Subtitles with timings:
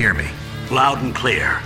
[0.00, 0.24] hear me?
[0.70, 1.62] Loud and clear.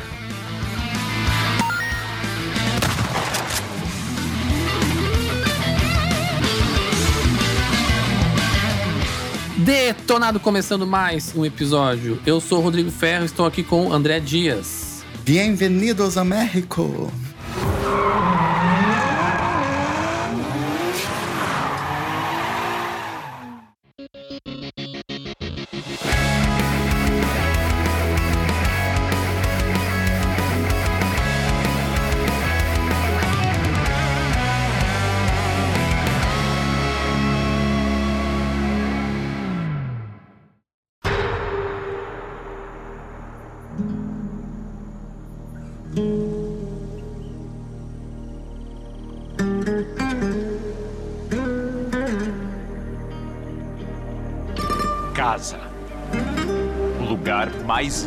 [9.57, 12.21] Detonado começando mais um episódio.
[12.26, 15.04] Eu sou o Rodrigo Ferro, estou aqui com André Dias.
[15.25, 17.12] Bem-vindos a México.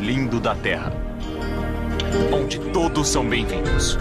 [0.08, 0.94] Lindo da Terra.
[2.32, 4.00] Onde todos são bem-vindos.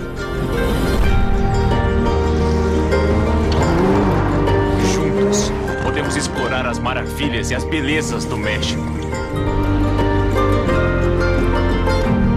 [4.95, 5.51] Juntos,
[5.83, 8.85] podemos explorar as maravilhas e as belezas do México.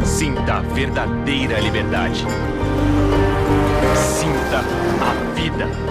[0.03, 2.25] Sinta a verdadeira liberdade.
[3.95, 4.63] Sinta
[4.99, 5.88] a vida.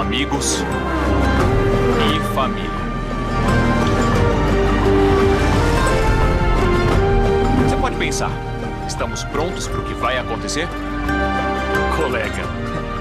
[0.00, 0.58] Amigos
[2.04, 2.70] e família.
[7.64, 8.30] Você pode pensar,
[8.86, 10.68] estamos prontos para o que vai acontecer?
[11.96, 12.44] Colega,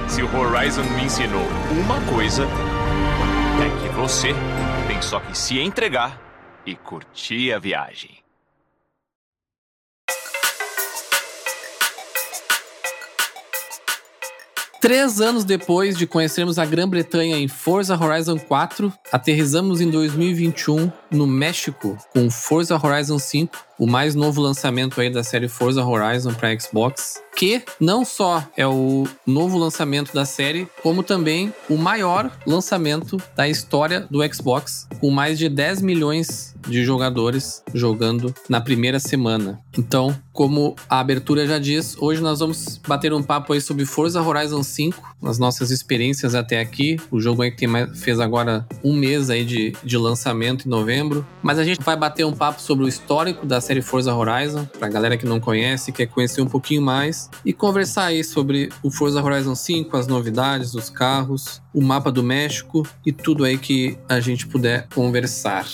[0.07, 4.34] se o Horizon me ensinou uma coisa, é que você
[4.88, 6.19] tem só que se entregar
[6.66, 8.25] e curtir a viagem.
[14.85, 21.26] Três anos depois de conhecermos a Grã-Bretanha em Forza Horizon 4, aterrizamos em 2021 no
[21.26, 26.58] México com Forza Horizon 5, o mais novo lançamento aí da série Forza Horizon para
[26.58, 33.22] Xbox, que não só é o novo lançamento da série, como também o maior lançamento
[33.36, 39.59] da história do Xbox, com mais de 10 milhões de jogadores jogando na primeira semana.
[39.78, 44.22] Então, como a abertura já diz, hoje nós vamos bater um papo aí sobre Forza
[44.22, 46.97] Horizon 5, as nossas experiências até aqui.
[47.12, 50.70] O jogo aí que tem mais, fez agora um mês aí de, de lançamento em
[50.70, 51.04] novembro.
[51.41, 54.88] Mas a gente vai bater um papo sobre o histórico da série Forza Horizon, pra
[54.88, 59.21] galera que não conhece, quer conhecer um pouquinho mais, e conversar aí sobre o Forza
[59.21, 64.19] Horizon 5, as novidades, os carros, o mapa do México e tudo aí que a
[64.19, 65.66] gente puder conversar.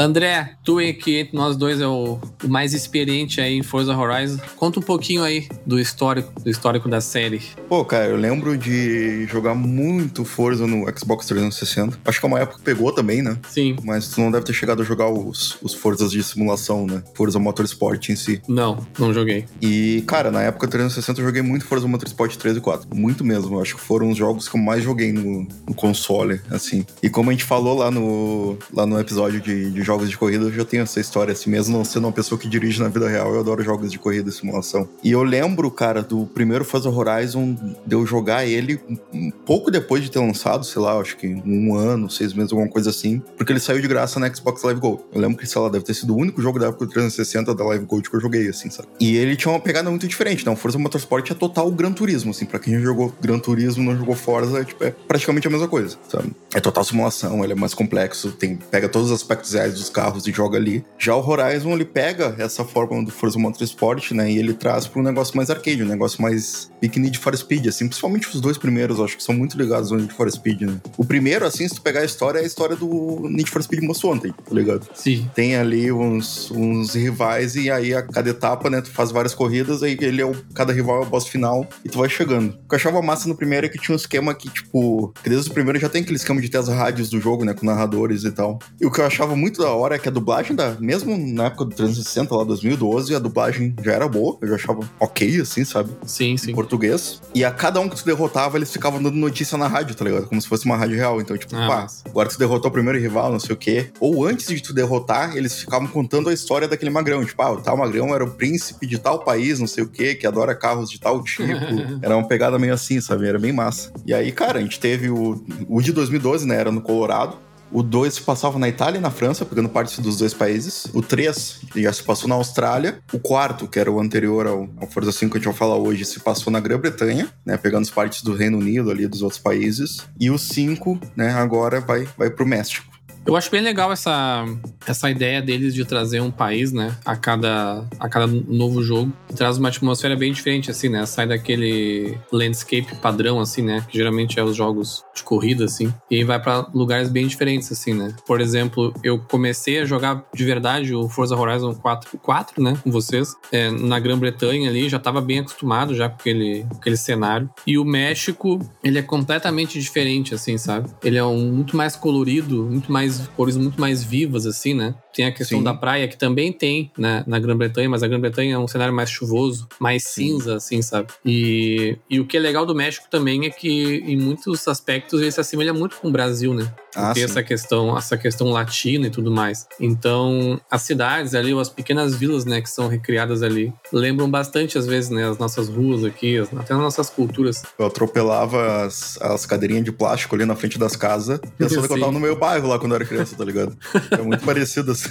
[0.00, 3.94] André, tu aí que entre nós dois é o, o, mais experiente aí em Forza
[3.94, 4.38] Horizon.
[4.56, 7.42] Conta um pouquinho aí do histórico, do histórico da série.
[7.68, 11.98] Pô, cara, eu lembro de jogar muito Forza no Xbox 360.
[12.02, 13.36] Acho que é uma época que pegou também, né?
[13.46, 13.76] Sim.
[13.84, 17.02] Mas tu não deve ter chegado a jogar os, os Forzas de simulação, né?
[17.14, 18.40] Forza Motorsport em si.
[18.48, 19.44] Não, não joguei.
[19.60, 22.88] E, cara, na época 360 eu joguei muito Forza Motorsport 3 e 4.
[22.96, 23.56] Muito mesmo.
[23.56, 26.86] Eu acho que foram os jogos que eu mais joguei no, no console, assim.
[27.02, 30.44] E como a gente falou lá no, lá no episódio de, de jogos de corrida,
[30.44, 33.08] eu já tenho essa história assim, mesmo não sendo uma pessoa que dirige na vida
[33.08, 34.88] real, eu adoro jogos de corrida e simulação.
[35.02, 38.80] E eu lembro, cara, do primeiro Forza Horizon, de eu jogar ele
[39.12, 42.70] um pouco depois de ter lançado, sei lá, acho que um ano, seis meses, alguma
[42.70, 45.02] coisa assim, porque ele saiu de graça na Xbox Live Gold.
[45.12, 47.52] Eu lembro que, sei lá, deve ter sido o único jogo da época do 360
[47.52, 48.88] da Live Gold que eu joguei, assim, sabe?
[49.00, 52.46] E ele tinha uma pegada muito diferente, então Forza Motorsport é total Gran Turismo, assim,
[52.46, 55.96] pra quem jogou Gran Turismo não jogou Forza, é, tipo, é praticamente a mesma coisa,
[56.08, 56.32] sabe?
[56.54, 60.26] É total simulação, ele é mais complexo, tem, pega todos os aspectos reais dos carros
[60.26, 60.84] e joga ali.
[60.98, 65.00] Já o Horizon, ele pega essa fórmula do Forza Motorsport, né, e ele traz para
[65.00, 68.58] um negócio mais arcade, um negócio mais Big Need for Speed, assim, principalmente os dois
[68.58, 70.76] primeiros, acho que são muito ligados ao Need for Speed, né.
[70.96, 73.82] O primeiro, assim, se tu pegar a história, é a história do Need for Speed
[73.82, 74.86] Most Wanted, tá ligado?
[74.94, 75.28] Sim.
[75.34, 79.82] Tem ali uns, uns rivais e aí a cada etapa, né, tu faz várias corridas,
[79.82, 82.50] aí ele é o, cada rival é o boss final e tu vai chegando.
[82.64, 85.30] O que eu achava massa no primeiro é que tinha um esquema que, tipo, que
[85.30, 87.64] desde o primeiro já tem aquele esquema de ter as rádios do jogo, né, com
[87.64, 88.58] narradores e tal.
[88.80, 90.74] E o que eu achava muito da hora é que a dublagem da.
[90.80, 94.36] Mesmo na época do 360, lá 2012, a dublagem já era boa.
[94.40, 95.90] Eu já achava ok, assim, sabe?
[96.06, 96.50] Sim, sim.
[96.50, 97.20] Em português.
[97.34, 100.26] E a cada um que tu derrotava, eles ficavam dando notícia na rádio, tá ligado?
[100.26, 101.20] Como se fosse uma rádio real.
[101.20, 102.02] Então, tipo, Ah, pá, massa.
[102.08, 103.90] agora tu derrotou o primeiro rival, não sei o quê.
[104.00, 107.24] Ou antes de tu derrotar, eles ficavam contando a história daquele magrão.
[107.24, 110.14] Tipo, ah, o tal magrão era o príncipe de tal país, não sei o quê,
[110.14, 111.42] que adora carros de tal tipo.
[112.02, 113.26] era uma pegada meio assim, sabe?
[113.28, 113.92] Era bem massa.
[114.06, 116.56] E aí, cara, a gente teve o, o de 2012, né?
[116.56, 117.36] Era no Colorado.
[117.72, 120.86] O 2 se passava na Itália e na França, pegando partes dos dois países.
[120.92, 122.98] O 3 já se passou na Austrália.
[123.12, 125.76] O quarto, que era o anterior ao, ao Forza 5 que a gente vai falar
[125.76, 127.56] hoje, se passou na Grã-Bretanha, né?
[127.56, 130.06] Pegando as partes do Reino Unido ali, dos outros países.
[130.18, 132.89] E o 5, né, agora vai, vai pro México.
[133.26, 134.44] Eu acho bem legal essa,
[134.86, 139.12] essa ideia deles de trazer um país, né, a cada, a cada novo jogo.
[139.36, 141.04] Traz uma atmosfera bem diferente, assim, né?
[141.06, 143.84] Sai daquele landscape padrão, assim, né?
[143.88, 145.92] Que geralmente é os jogos de corrida, assim.
[146.10, 148.14] E vai para lugares bem diferentes, assim, né?
[148.26, 152.76] Por exemplo, eu comecei a jogar de verdade o Forza Horizon 4, 4 né?
[152.82, 154.88] Com vocês, é, na Grã-Bretanha ali.
[154.88, 157.48] Já tava bem acostumado já com aquele, com aquele cenário.
[157.66, 160.90] E o México, ele é completamente diferente, assim, sabe?
[161.04, 164.94] Ele é um, muito mais colorido, muito mais cores muito mais vivas, assim, né?
[165.12, 165.64] Tem a questão Sim.
[165.64, 169.10] da praia, que também tem né, na Grã-Bretanha, mas a Grã-Bretanha é um cenário mais
[169.10, 170.28] chuvoso, mais Sim.
[170.30, 171.08] cinza, assim, sabe?
[171.24, 175.32] E, e o que é legal do México também é que, em muitos aspectos, ele
[175.32, 176.72] se assemelha muito com o Brasil, né?
[176.94, 179.66] Ah, tem essa questão, essa questão latina e tudo mais.
[179.78, 184.76] Então, as cidades ali, ou as pequenas vilas, né, que são recriadas ali, lembram bastante,
[184.76, 187.62] às vezes, né, as nossas ruas aqui, até as nossas culturas.
[187.78, 192.00] Eu atropelava as, as cadeirinhas de plástico ali na frente das casas, pensando que eu
[192.00, 193.76] tava no meu bairro lá quando eu era criança, tá ligado?
[194.10, 195.08] É muito parecido assim.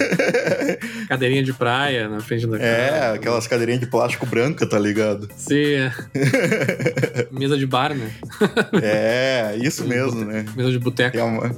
[1.08, 2.96] Cadeirinha de praia na frente da é, casa.
[2.96, 5.28] É, aquelas cadeirinhas de plástico branca, tá ligado?
[5.36, 5.74] Sim.
[5.74, 5.92] É.
[7.30, 8.10] Mesa de bar, né?
[8.82, 10.44] É, isso mesmo, né?
[10.56, 11.16] Mesa de boteco.
[11.16, 11.50] É uma...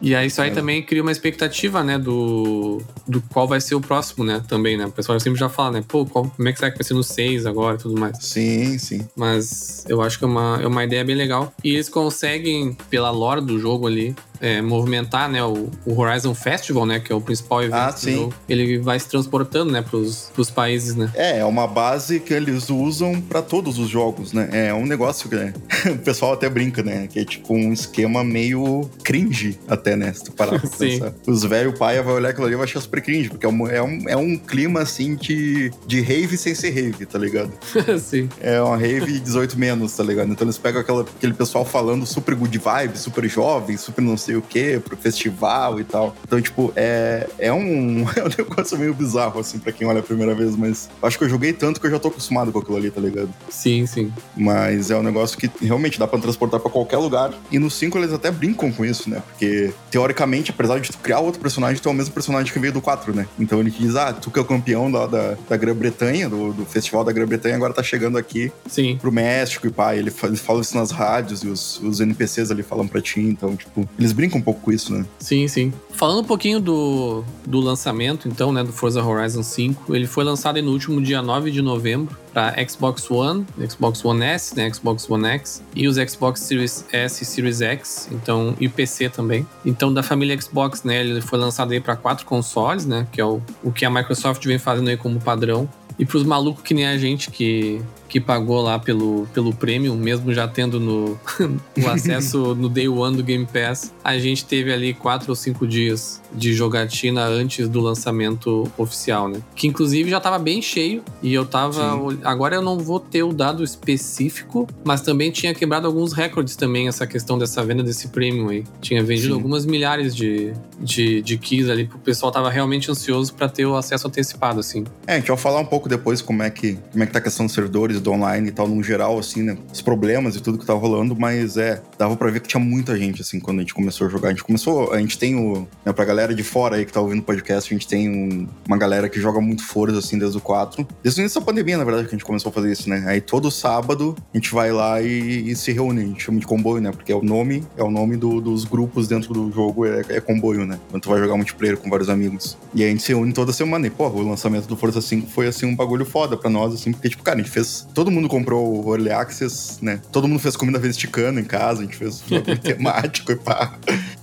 [0.00, 0.54] e aí isso aí é.
[0.54, 4.86] também cria uma expectativa, né, do, do qual vai ser o próximo, né, também, né?
[4.86, 6.94] O pessoal sempre já fala, né, pô, qual, como é que será que vai ser
[6.94, 8.18] no 6 agora e tudo mais.
[8.20, 9.06] Sim, sim.
[9.16, 11.52] Mas eu acho que é uma, é uma ideia bem legal.
[11.62, 16.86] E eles conseguem, pela lore do jogo ali, é, movimentar, né, o, o, Horizon Festival,
[16.86, 18.14] né, que é o principal evento ah, sim.
[18.14, 21.10] Jogo, ele vai se transportando, né, pros, pros países, né.
[21.14, 24.48] É, é uma base que eles usam para todos os jogos, né.
[24.52, 25.52] É um negócio que né,
[25.92, 30.24] o pessoal até brinca, né, que é tipo um esquema meio cringe até, né, se
[30.24, 31.12] tu parar pra pensar.
[31.26, 33.66] Os velhos paia vai olhar aquilo ali e vai achar super cringe, porque é um,
[33.68, 37.52] é um, é um clima, assim, de, de rave sem ser rave, tá ligado?
[38.00, 38.28] sim.
[38.40, 40.30] É uma rave 18 menos, tá ligado?
[40.30, 44.36] Então eles pegam aquela, aquele pessoal falando super good vibe, super jovem, super não sei
[44.36, 46.14] o que, pro festival e tal.
[46.24, 50.02] Então, tipo, é, é, um, é um negócio meio bizarro, assim, pra quem olha a
[50.02, 52.76] primeira vez, mas acho que eu joguei tanto que eu já tô acostumado com aquilo
[52.76, 53.30] ali, tá ligado?
[53.48, 54.12] Sim, sim.
[54.36, 57.32] Mas é um negócio que realmente dá pra transportar pra qualquer lugar.
[57.50, 59.22] E no 5 eles até brincam com isso, né?
[59.30, 62.72] Porque, teoricamente, apesar de tu criar outro personagem, tu é o mesmo personagem que veio
[62.72, 63.26] do 4, né?
[63.38, 66.52] Então ele te diz, ah, tu que é o campeão da, da, da Grã-Bretanha, do,
[66.52, 68.96] do festival da Grã-Bretanha, agora tá chegando aqui sim.
[69.00, 69.94] pro México e pá.
[69.94, 73.20] Ele, ele fala isso nas rádios e os, os NPCs ali falam pra ti.
[73.20, 75.04] Então, tipo, eles brincam um pouco com isso, né?
[75.18, 75.72] Sim, sim.
[75.92, 80.60] Falando um pouquinho do, do lançamento, então, né, do Forza Horizon 5, ele foi lançado
[80.62, 85.26] no último dia 9 de novembro para Xbox One, Xbox One S, né, Xbox One
[85.26, 89.46] X e os Xbox Series S e Series X, então e PC também.
[89.64, 93.24] Então da família Xbox, né, ele foi lançado aí para quatro consoles, né, que é
[93.24, 95.68] o, o que a Microsoft vem fazendo aí como padrão.
[95.98, 99.96] E para os malucos que nem a gente que que pagou lá pelo, pelo Premium,
[99.96, 101.18] mesmo já tendo no,
[101.76, 105.66] o acesso no Day One do Game Pass, a gente teve ali quatro ou cinco
[105.66, 109.40] dias de jogatina antes do lançamento oficial, né?
[109.54, 111.98] Que inclusive já tava bem cheio e eu tava.
[112.24, 116.88] Agora eu não vou ter o dado específico, mas também tinha quebrado alguns recordes também
[116.88, 118.64] essa questão dessa venda desse Premium aí.
[118.80, 119.34] Tinha vendido Sim.
[119.34, 123.76] algumas milhares de, de, de keys ali, o pessoal tava realmente ansioso para ter o
[123.76, 124.84] acesso antecipado, assim.
[125.06, 127.18] É, a gente vai falar um pouco depois como é que, como é que tá
[127.18, 129.56] a questão dos servidores do online e tal, no geral, assim, né?
[129.72, 132.96] Os problemas e tudo que tava rolando, mas é, dava pra ver que tinha muita
[132.96, 134.28] gente, assim, quando a gente começou a jogar.
[134.28, 137.00] A gente começou, a gente tem o, né, pra galera de fora aí que tá
[137.00, 140.38] ouvindo o podcast, a gente tem um, uma galera que joga muito Forza, assim, desde
[140.38, 140.86] o 4.
[141.02, 143.04] Desde o início da pandemia, na verdade, que a gente começou a fazer isso, né?
[143.06, 146.46] Aí todo sábado a gente vai lá e, e se reúne, a gente chama de
[146.46, 146.90] comboio, né?
[146.90, 150.20] Porque é o nome, é o nome do, dos grupos dentro do jogo, é, é
[150.20, 150.78] comboio, né?
[150.90, 152.56] Quando tu vai jogar multiplayer com vários amigos.
[152.74, 155.28] E aí a gente se reúne toda semana e, pô, o lançamento do Forza 5
[155.30, 158.10] foi, assim, um bagulho foda pra nós, assim, porque, tipo, cara, a gente fez todo
[158.10, 160.00] mundo comprou o Early Access, né?
[160.12, 163.74] Todo mundo fez comida vesticana em casa, a gente fez um temático e pá.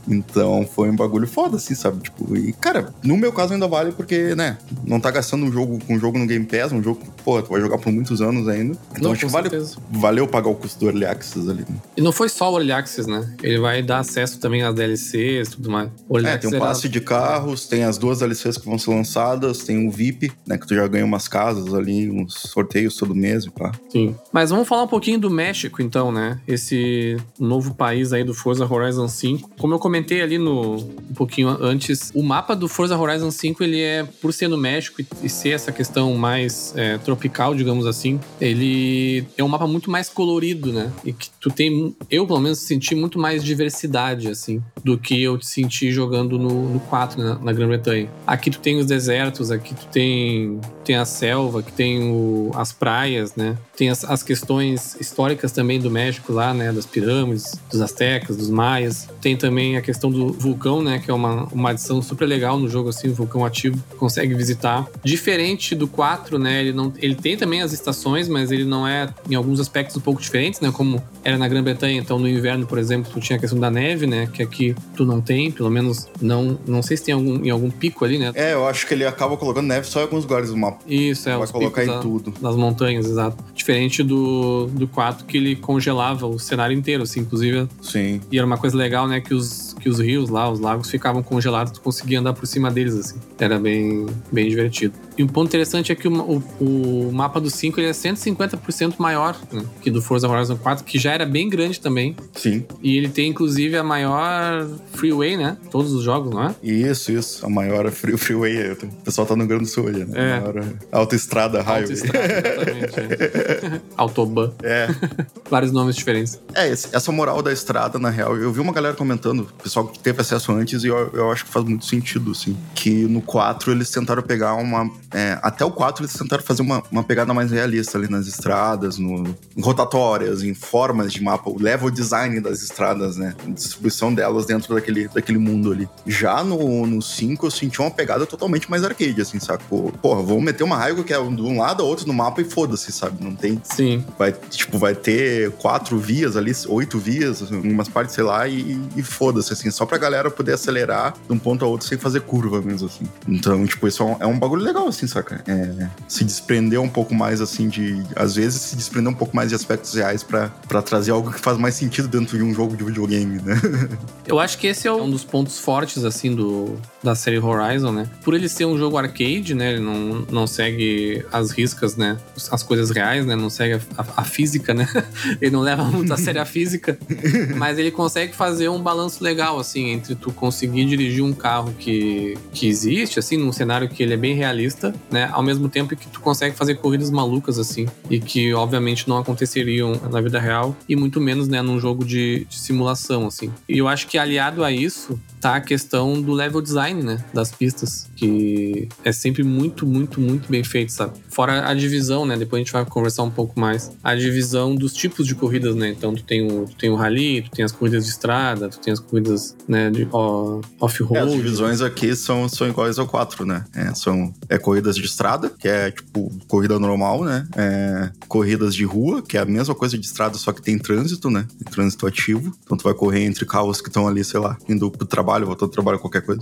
[0.07, 2.01] Então foi um bagulho foda, assim, sabe?
[2.03, 5.79] Tipo, e, cara, no meu caso ainda vale porque, né, não tá gastando um jogo
[5.85, 8.21] com um jogo no Game Pass, um jogo que, pô, tu vai jogar por muitos
[8.21, 8.77] anos ainda.
[8.91, 9.49] Então não, acho que vale,
[9.91, 11.61] valeu pagar o custo do Early Access ali.
[11.61, 11.77] Né?
[11.97, 13.35] E não foi só o Early Access, né?
[13.41, 15.89] Ele vai dar acesso também às DLCs e tudo mais.
[16.07, 16.93] O Early é, tem um passe era...
[16.93, 20.67] de carros, tem as duas DLCs que vão ser lançadas, tem o VIP, né, que
[20.67, 23.71] tu já ganha umas casas ali, uns sorteios todo mês e pá.
[23.89, 24.15] Sim.
[24.31, 26.39] Mas vamos falar um pouquinho do México, então, né?
[26.47, 29.51] Esse novo país aí do Forza Horizon 5.
[29.57, 33.81] Como eu comentei ali no um pouquinho antes, o mapa do Forza Horizon 5, ele
[33.81, 37.85] é, por ser no México, México e, e ser essa questão mais é, tropical, digamos
[37.85, 40.91] assim, ele é um mapa muito mais colorido, né?
[41.05, 45.39] E que tu tem, eu pelo menos senti muito mais diversidade, assim, do que eu
[45.41, 48.09] senti jogando no, no 4, né, na Grã-Bretanha.
[48.25, 52.71] Aqui tu tem os desertos, aqui tu tem, tem a selva, que tem o, as
[52.71, 53.57] praias, né?
[53.83, 56.71] Tem as, as questões históricas também do México lá, né?
[56.71, 59.09] Das pirâmides, dos astecas, dos maias.
[59.19, 60.99] Tem também a questão do vulcão, né?
[61.03, 64.87] Que é uma, uma adição super legal no jogo, assim, o vulcão ativo, consegue visitar.
[65.03, 66.61] Diferente do 4, né?
[66.61, 69.99] Ele, não, ele tem também as estações, mas ele não é, em alguns aspectos, um
[69.99, 70.71] pouco diferentes, né?
[70.71, 74.07] Como era na Grã-Bretanha, então no inverno, por exemplo, tu tinha a questão da neve,
[74.07, 74.29] né?
[74.31, 77.69] Que aqui tu não tem, pelo menos não, não sei se tem algum, em algum
[77.69, 78.31] pico ali, né?
[78.33, 80.79] É, eu acho que ele acaba colocando neve só em alguns lugares do mapa.
[80.87, 82.33] Isso, é, Vai colocar em da- tudo.
[82.39, 83.43] Das montanhas, exato.
[83.53, 83.72] Diferente
[84.03, 87.67] do, do 4, que ele congelava o cenário inteiro, assim, inclusive.
[87.81, 88.21] Sim.
[88.31, 89.19] E era uma coisa legal, né?
[89.19, 92.71] Que os, que os rios lá, os lagos, ficavam congelados, tu conseguia andar por cima
[92.71, 93.19] deles, assim.
[93.37, 94.93] Era bem, bem divertido.
[95.17, 98.95] E um ponto interessante é que o, o, o mapa do 5 ele é 150%
[98.97, 102.15] maior né, que do Forza Horizon 4, que já era bem grande também.
[102.33, 102.65] Sim.
[102.81, 105.57] E ele tem, inclusive, a maior freeway, né?
[105.69, 106.55] Todos os jogos, não é?
[106.63, 107.45] Isso, isso.
[107.45, 108.71] A maior free, freeway.
[108.71, 110.13] O pessoal tá no Grande Sul ali, né?
[110.15, 110.33] É.
[110.37, 110.63] A maior
[110.93, 111.81] autoestrada, highway.
[111.81, 112.99] Autoestrada, exatamente.
[112.99, 113.81] é.
[113.97, 114.51] Autobahn.
[114.63, 114.87] É.
[115.51, 116.39] Vários nomes diferentes.
[116.55, 120.21] É, essa moral da estrada, na real, eu vi uma galera comentando, pessoal que teve
[120.21, 122.55] acesso antes, e eu, eu acho que faz muito sentido, assim.
[122.75, 124.89] Que no 4 eles tentaram pegar uma.
[125.11, 128.97] é, até o 4 eles tentaram fazer uma, uma pegada mais realista ali nas estradas,
[128.97, 129.23] no,
[129.57, 133.35] em rotatórias, em formas de mapa, o level design das estradas, né?
[133.45, 135.87] A distribuição delas dentro daquele, daquele mundo ali.
[136.05, 139.39] Já no, no 5 eu senti uma pegada totalmente mais arcade, assim?
[139.69, 142.45] Pô, Porra, vamos meter uma raiva que é de um lado outro no mapa e
[142.45, 143.23] foda-se, sabe?
[143.23, 144.03] Não tem Sim.
[144.17, 148.79] vai, tipo, vai ter quatro vias ali, oito vias, em umas partes, sei lá, e,
[148.95, 152.21] e foda-se, assim, só pra galera poder acelerar de um ponto a outro sem fazer
[152.21, 153.05] curva mesmo, assim.
[153.27, 155.43] Então, tipo, isso é um, é um bagulho legal, assim, saca?
[155.47, 158.01] É, se desprender um pouco mais, assim, de.
[158.15, 160.49] Às vezes, se desprender um pouco mais de aspectos reais pra
[160.81, 163.59] trazer algo que faz mais sentido dentro de um jogo de videogame, né?
[164.25, 168.09] Eu acho que esse é um dos pontos fortes, assim, do, da série Horizon, né?
[168.23, 169.71] Por ele ser um jogo arcade, né?
[169.73, 172.17] Ele não, não segue as riscas, né?
[172.51, 173.35] As coisas reais, né?
[173.35, 174.87] Não segue a, a- física, né?
[175.41, 176.97] ele não leva muito a sério a física.
[177.57, 182.37] mas ele consegue fazer um balanço legal, assim, entre tu conseguir dirigir um carro que,
[182.53, 185.29] que existe, assim, num cenário que ele é bem realista, né?
[185.31, 189.99] Ao mesmo tempo que tu consegue fazer corridas malucas, assim, e que, obviamente, não aconteceriam
[190.09, 193.51] na vida real, e muito menos, né, num jogo de, de simulação, assim.
[193.67, 197.21] E eu acho que aliado a isso, tá a questão do level design, né?
[197.33, 201.13] Das pistas, que é sempre muito, muito, muito bem feito, sabe?
[201.29, 202.37] Fora a divisão, né?
[202.37, 203.91] Depois a gente vai conversar um pouco mais.
[204.01, 205.89] A divisão dos tipos de corridas, né?
[205.89, 208.79] Então tu tem o, tu tem o rally, tu tem as corridas de estrada, tu
[208.79, 211.35] tem as corridas, né, de ó, É, as off-road.
[211.35, 213.65] divisões aqui são, são iguais ao 4, né?
[213.75, 217.45] É, são é, corridas de estrada, que é tipo corrida normal, né?
[217.57, 221.29] É, corridas de rua, que é a mesma coisa de estrada, só que tem trânsito,
[221.29, 221.45] né?
[221.59, 222.55] Tem trânsito ativo.
[222.63, 225.69] Então tu vai correr entre carros que estão ali, sei lá, indo pro trabalho, voltando
[225.69, 226.41] do trabalho, qualquer coisa.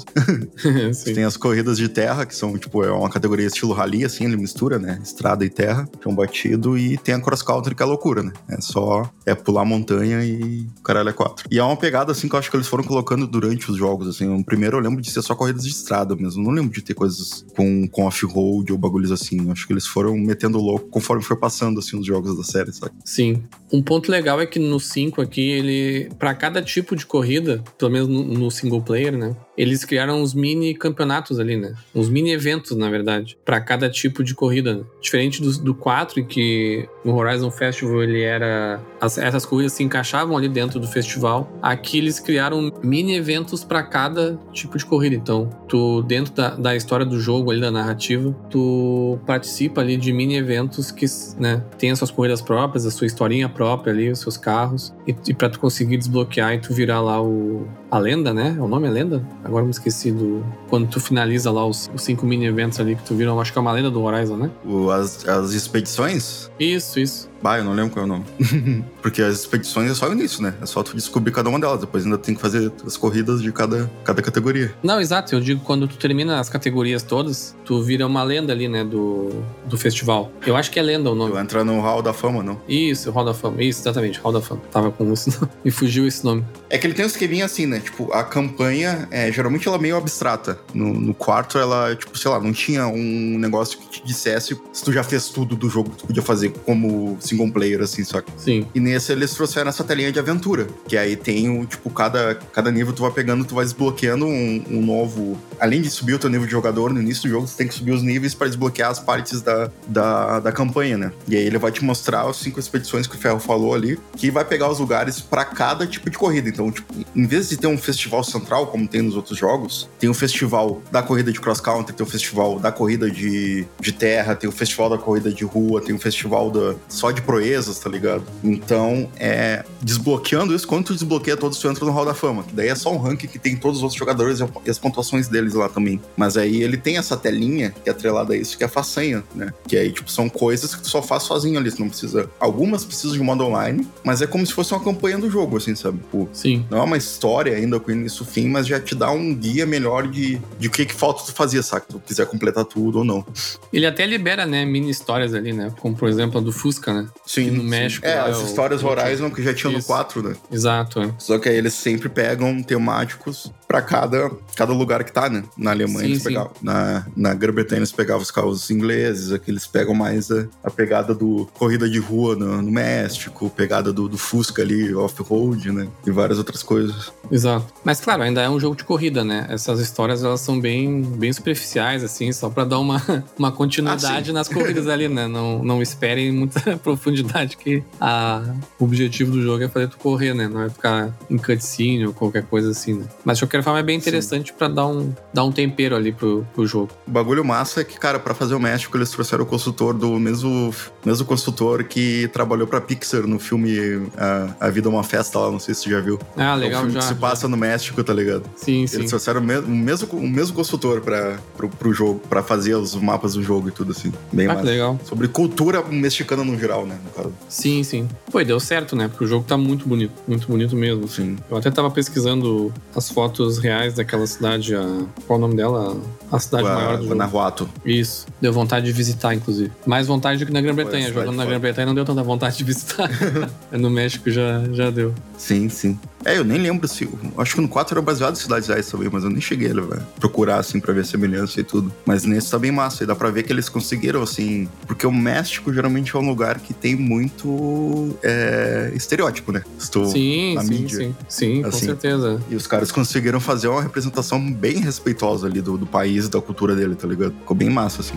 [1.06, 4.38] Tem as corridas de terra, que são, tipo, é uma categoria estilo rally, assim, ele
[4.38, 5.00] mistura, né?
[5.04, 8.34] Estrada e terra, um batido, e tem a cross country, que é loucura, né?
[8.50, 11.48] É só é pular montanha e o caralho é quatro.
[11.50, 14.08] E é uma pegada, assim, que eu acho que eles foram colocando durante os jogos,
[14.08, 14.28] assim.
[14.28, 16.44] O primeiro eu lembro de ser só corridas de estrada mesmo.
[16.44, 19.46] Não lembro de ter coisas com, com off-road ou bagulhos assim.
[19.46, 22.72] Eu acho que eles foram metendo louco conforme foi passando, assim, os jogos da série,
[22.74, 22.94] sabe?
[23.06, 23.44] Sim.
[23.72, 26.10] Um ponto legal é que no 5 aqui, ele.
[26.18, 29.36] para cada tipo de corrida, pelo menos no, no single player, né?
[29.62, 31.74] Eles criaram uns mini campeonatos ali, né?
[31.94, 34.78] Uns mini eventos, na verdade, para cada tipo de corrida.
[34.78, 34.84] né?
[35.00, 38.82] Diferente do, do 4, em que no Horizon Festival ele era.
[39.00, 41.52] as- essas corridas se encaixavam ali dentro do festival.
[41.62, 45.16] Aqui eles criaram mini eventos para cada tipo de corrida.
[45.16, 50.12] Então, tu, dentro da, da história do jogo ali, da narrativa, tu participa ali de
[50.12, 51.06] mini eventos que,
[51.38, 54.92] né, tem as suas corridas próprias, a sua historinha própria ali, os seus carros.
[55.08, 57.68] E, e pra tu conseguir desbloquear e tu virar lá o.
[57.92, 58.56] A lenda, né?
[58.58, 59.22] O nome é lenda?
[59.52, 60.42] Agora me esqueci do.
[60.70, 63.52] Quando tu finaliza lá os, os cinco mini eventos ali que tu vira, eu acho
[63.52, 64.50] que é uma lenda do Horizon, né?
[64.66, 67.30] O- as, as expedições, Isso, isso.
[67.44, 68.24] Bah, eu não lembro qual é o nome.
[69.02, 70.54] Porque as expedições é só o início, né?
[70.62, 71.80] É só tu descobrir cada uma delas.
[71.82, 74.72] Depois ainda tem que fazer as corridas de cada, cada categoria.
[74.84, 75.34] Não, exato.
[75.34, 78.84] Eu digo quando tu termina as categorias todas, tu vira uma lenda ali, né?
[78.84, 79.30] Do,
[79.66, 80.32] do festival.
[80.46, 81.32] Eu acho que é lenda o nome.
[81.32, 82.62] Tu entra no Hall da Fama, não?
[82.70, 83.64] Isso, Hall da Fama.
[83.64, 84.62] Isso, exatamente, Hall da Fama.
[84.72, 85.50] Tava com isso.
[85.66, 86.46] Me fugiu esse nome.
[86.70, 87.80] É que ele tem um esqueminha assim, né?
[87.80, 90.60] Tipo, a campanha é geralmente ela é meio abstrata.
[90.74, 94.84] No, no quarto, ela, tipo, sei lá, não tinha um negócio que te dissesse se
[94.84, 98.22] tu já fez tudo do jogo que tu podia fazer como single player, assim, só
[98.22, 98.32] que.
[98.38, 98.68] Sim.
[98.74, 102.72] E nesse eles trouxeram essa telinha de aventura, que aí tem o, tipo, cada, cada
[102.72, 105.38] nível tu vai pegando, tu vai desbloqueando um, um novo.
[105.60, 107.74] Além de subir o teu nível de jogador, no início do jogo tu tem que
[107.74, 111.12] subir os níveis para desbloquear as partes da, da, da campanha, né?
[111.28, 114.32] E aí ele vai te mostrar as cinco expedições que o Ferro falou ali, que
[114.32, 116.50] vai pegar os lugares para cada tipo de corrida.
[116.50, 120.10] Então, tipo, em vez de ter um festival central, como tem nos outros jogos, tem
[120.10, 124.36] o festival da corrida de cross country, tem o festival da corrida de, de terra,
[124.36, 127.90] tem o festival da corrida de rua, tem o festival da, só de proezas, tá
[127.90, 128.24] ligado?
[128.44, 132.54] Então, é desbloqueando isso, quando tu desbloqueia todos, tu entra no Hall da Fama, que
[132.54, 135.54] daí é só um ranking que tem todos os outros jogadores e as pontuações deles
[135.54, 136.02] lá também.
[136.16, 139.54] Mas aí ele tem essa telinha que é atrelada a isso, que é façanha, né?
[139.68, 142.30] Que aí, tipo, são coisas que tu só faz sozinho ali, tu não precisa...
[142.40, 145.76] Algumas precisam de modo online, mas é como se fosse uma campanha do jogo, assim,
[145.76, 146.00] sabe?
[146.00, 146.66] Tipo, Sim.
[146.70, 150.08] não é uma história ainda com início fim, mas já te dá um guia melhor
[150.08, 151.84] de, de o que que falta tu fazer, sabe?
[151.88, 153.26] Se tu quiser completar tudo ou não.
[153.72, 155.72] Ele até libera, né, mini histórias ali, né?
[155.80, 157.08] Como, por exemplo, a do Fusca, né?
[157.26, 157.52] Sim.
[157.52, 157.70] no sim.
[157.70, 159.88] México, É, as é histórias o- Horizon que já tinha no Isso.
[159.88, 160.36] 4, né?
[160.52, 161.14] Exato, é.
[161.18, 165.46] Só que aí eles sempre pegam temáticos pra cada, cada lugar que tá, né?
[165.58, 166.52] Na Alemanha Sim, eles pegavam.
[166.62, 171.16] Na, na Grã-Bretanha eles pegavam os carros ingleses, aqui eles pegam mais a, a pegada
[171.16, 175.88] do corrida de rua no, no México, pegada do, do Fusca ali, off-road, né?
[176.06, 177.14] E várias outras coisas.
[177.32, 177.66] Exato.
[177.82, 179.48] Mas claro, ainda é um jogo de corrida, né?
[179.50, 183.02] Essas histórias elas são bem, bem superficiais, assim, só pra dar uma,
[183.40, 185.28] uma continuidade Ah, nas corridas ali, né?
[185.28, 188.44] Não, não esperem muita profundidade, que a,
[188.78, 190.50] o objetivo do jogo é fazer tu correr, né?
[190.50, 193.06] Não é ficar em cutscene ou qualquer coisa assim, né?
[193.24, 196.46] Mas de qualquer forma é bem interessante pra dar um, dar um tempero ali pro,
[196.54, 196.90] pro jogo.
[197.08, 200.20] O bagulho massa é que, cara, pra fazer o México, eles trouxeram o consultor do
[200.20, 200.74] mesmo,
[201.06, 205.52] mesmo consultor que trabalhou pra Pixar no filme A, a Vida é uma Festa lá,
[205.52, 206.20] não sei se você já viu.
[206.38, 207.00] Ah, é um legal filme já.
[207.00, 208.44] que se passa no México, tá ligado?
[208.56, 208.98] Sim, sim.
[208.98, 212.76] Eles trouxeram o mesmo, o mesmo, o mesmo consultor pra, pro, pro jogo, pra fazer
[212.76, 214.12] os mapas do jogo e tudo assim.
[214.32, 214.66] Bem Ah, massa.
[214.66, 215.00] legal.
[215.06, 216.98] Sobre cultura mexicana no geral, né?
[217.04, 217.34] No caso.
[217.50, 218.08] Sim, sim.
[218.32, 219.08] Pô, deu certo, né?
[219.08, 220.14] Porque o jogo tá muito bonito.
[220.28, 221.08] Muito bonito mesmo.
[221.08, 221.38] Sim.
[221.50, 225.06] Eu até tava pesquisando as fotos reais daquela cidade, a...
[225.28, 225.98] qual o nome dela?
[226.32, 227.16] A cidade maior do jogo.
[227.16, 227.70] Guanajuato.
[227.86, 228.28] Isso.
[228.40, 229.72] Deu vontade de visitar, inclusive.
[229.86, 231.12] Mais vontade do que na Grã-Bretanha.
[231.12, 231.46] Jogando na.
[231.46, 233.10] Grã-Bretanha não deu tanta vontade de visitar.
[233.72, 235.14] no México já, já deu.
[235.38, 236.00] Sim, sim.
[236.24, 237.10] É, eu nem lembro se.
[237.38, 239.74] Acho que no 4 era baseado em cidades reais também, mas eu nem cheguei a
[239.74, 241.92] levar- procurar, assim, pra ver a semelhança e tudo.
[242.06, 243.04] Mas nesse tá bem massa.
[243.04, 244.68] E dá pra ver que eles conseguiram, assim.
[244.86, 249.64] Porque o México geralmente é um lugar que tem muito é, estereótipo, né?
[249.92, 250.98] Tu- Sim, na sim, mídia.
[250.98, 251.16] sim.
[251.28, 251.86] Sim, com Assim.
[251.86, 252.40] certeza.
[252.50, 256.40] E os caras conseguiram fazer uma representação bem respeitosa ali do, do país e da
[256.42, 257.34] cultura dele, tá ligado?
[257.40, 258.16] Ficou bem massa, assim.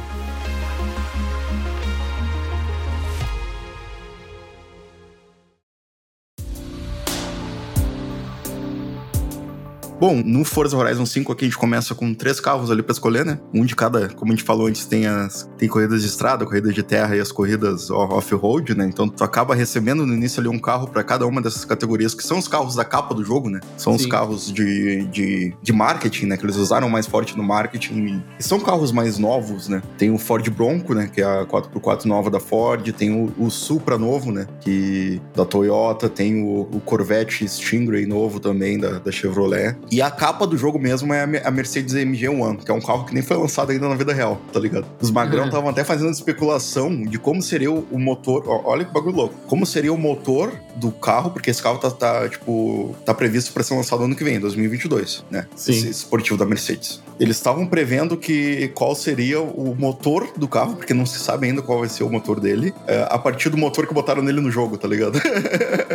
[9.98, 13.24] Bom, no Forza Horizon 5 aqui a gente começa com três carros ali pra escolher,
[13.24, 13.38] né?
[13.52, 16.74] Um de cada, como a gente falou antes, tem as tem corridas de estrada, corridas
[16.74, 18.86] de terra e as corridas off-road, né?
[18.86, 22.24] Então tu acaba recebendo no início ali um carro pra cada uma dessas categorias, que
[22.24, 23.60] são os carros da capa do jogo, né?
[23.76, 24.08] São os Sim.
[24.08, 26.36] carros de, de, de marketing, né?
[26.36, 28.22] Que eles usaram mais forte no marketing.
[28.38, 29.80] E são carros mais novos, né?
[29.96, 31.08] Tem o Ford Bronco, né?
[31.12, 32.92] Que é a 4x4 nova da Ford.
[32.92, 34.46] Tem o, o Supra novo, né?
[34.60, 36.08] Que da Toyota.
[36.08, 39.76] Tem o, o Corvette Stingray novo também da, da Chevrolet.
[39.94, 42.74] E a capa do jogo mesmo é a Me- a Mercedes AMG One, que é
[42.74, 44.84] um carro que nem foi lançado ainda na vida real, tá ligado?
[45.00, 45.46] Os magrão Uhum.
[45.48, 48.42] estavam até fazendo especulação de como seria o, motor.
[48.48, 49.34] ó, olha que bagulho louco.
[49.46, 53.62] Como seria o motor do carro, porque esse carro tá, tá, tipo, tá previsto para
[53.62, 55.46] ser lançado ano que vem, 2022, né?
[55.54, 55.70] Sim.
[55.70, 57.00] Esse esportivo da Mercedes.
[57.20, 61.62] Eles estavam prevendo que qual seria o motor do carro, porque não se sabe ainda
[61.62, 64.50] qual vai ser o motor dele, é, a partir do motor que botaram nele no
[64.50, 65.20] jogo, tá ligado?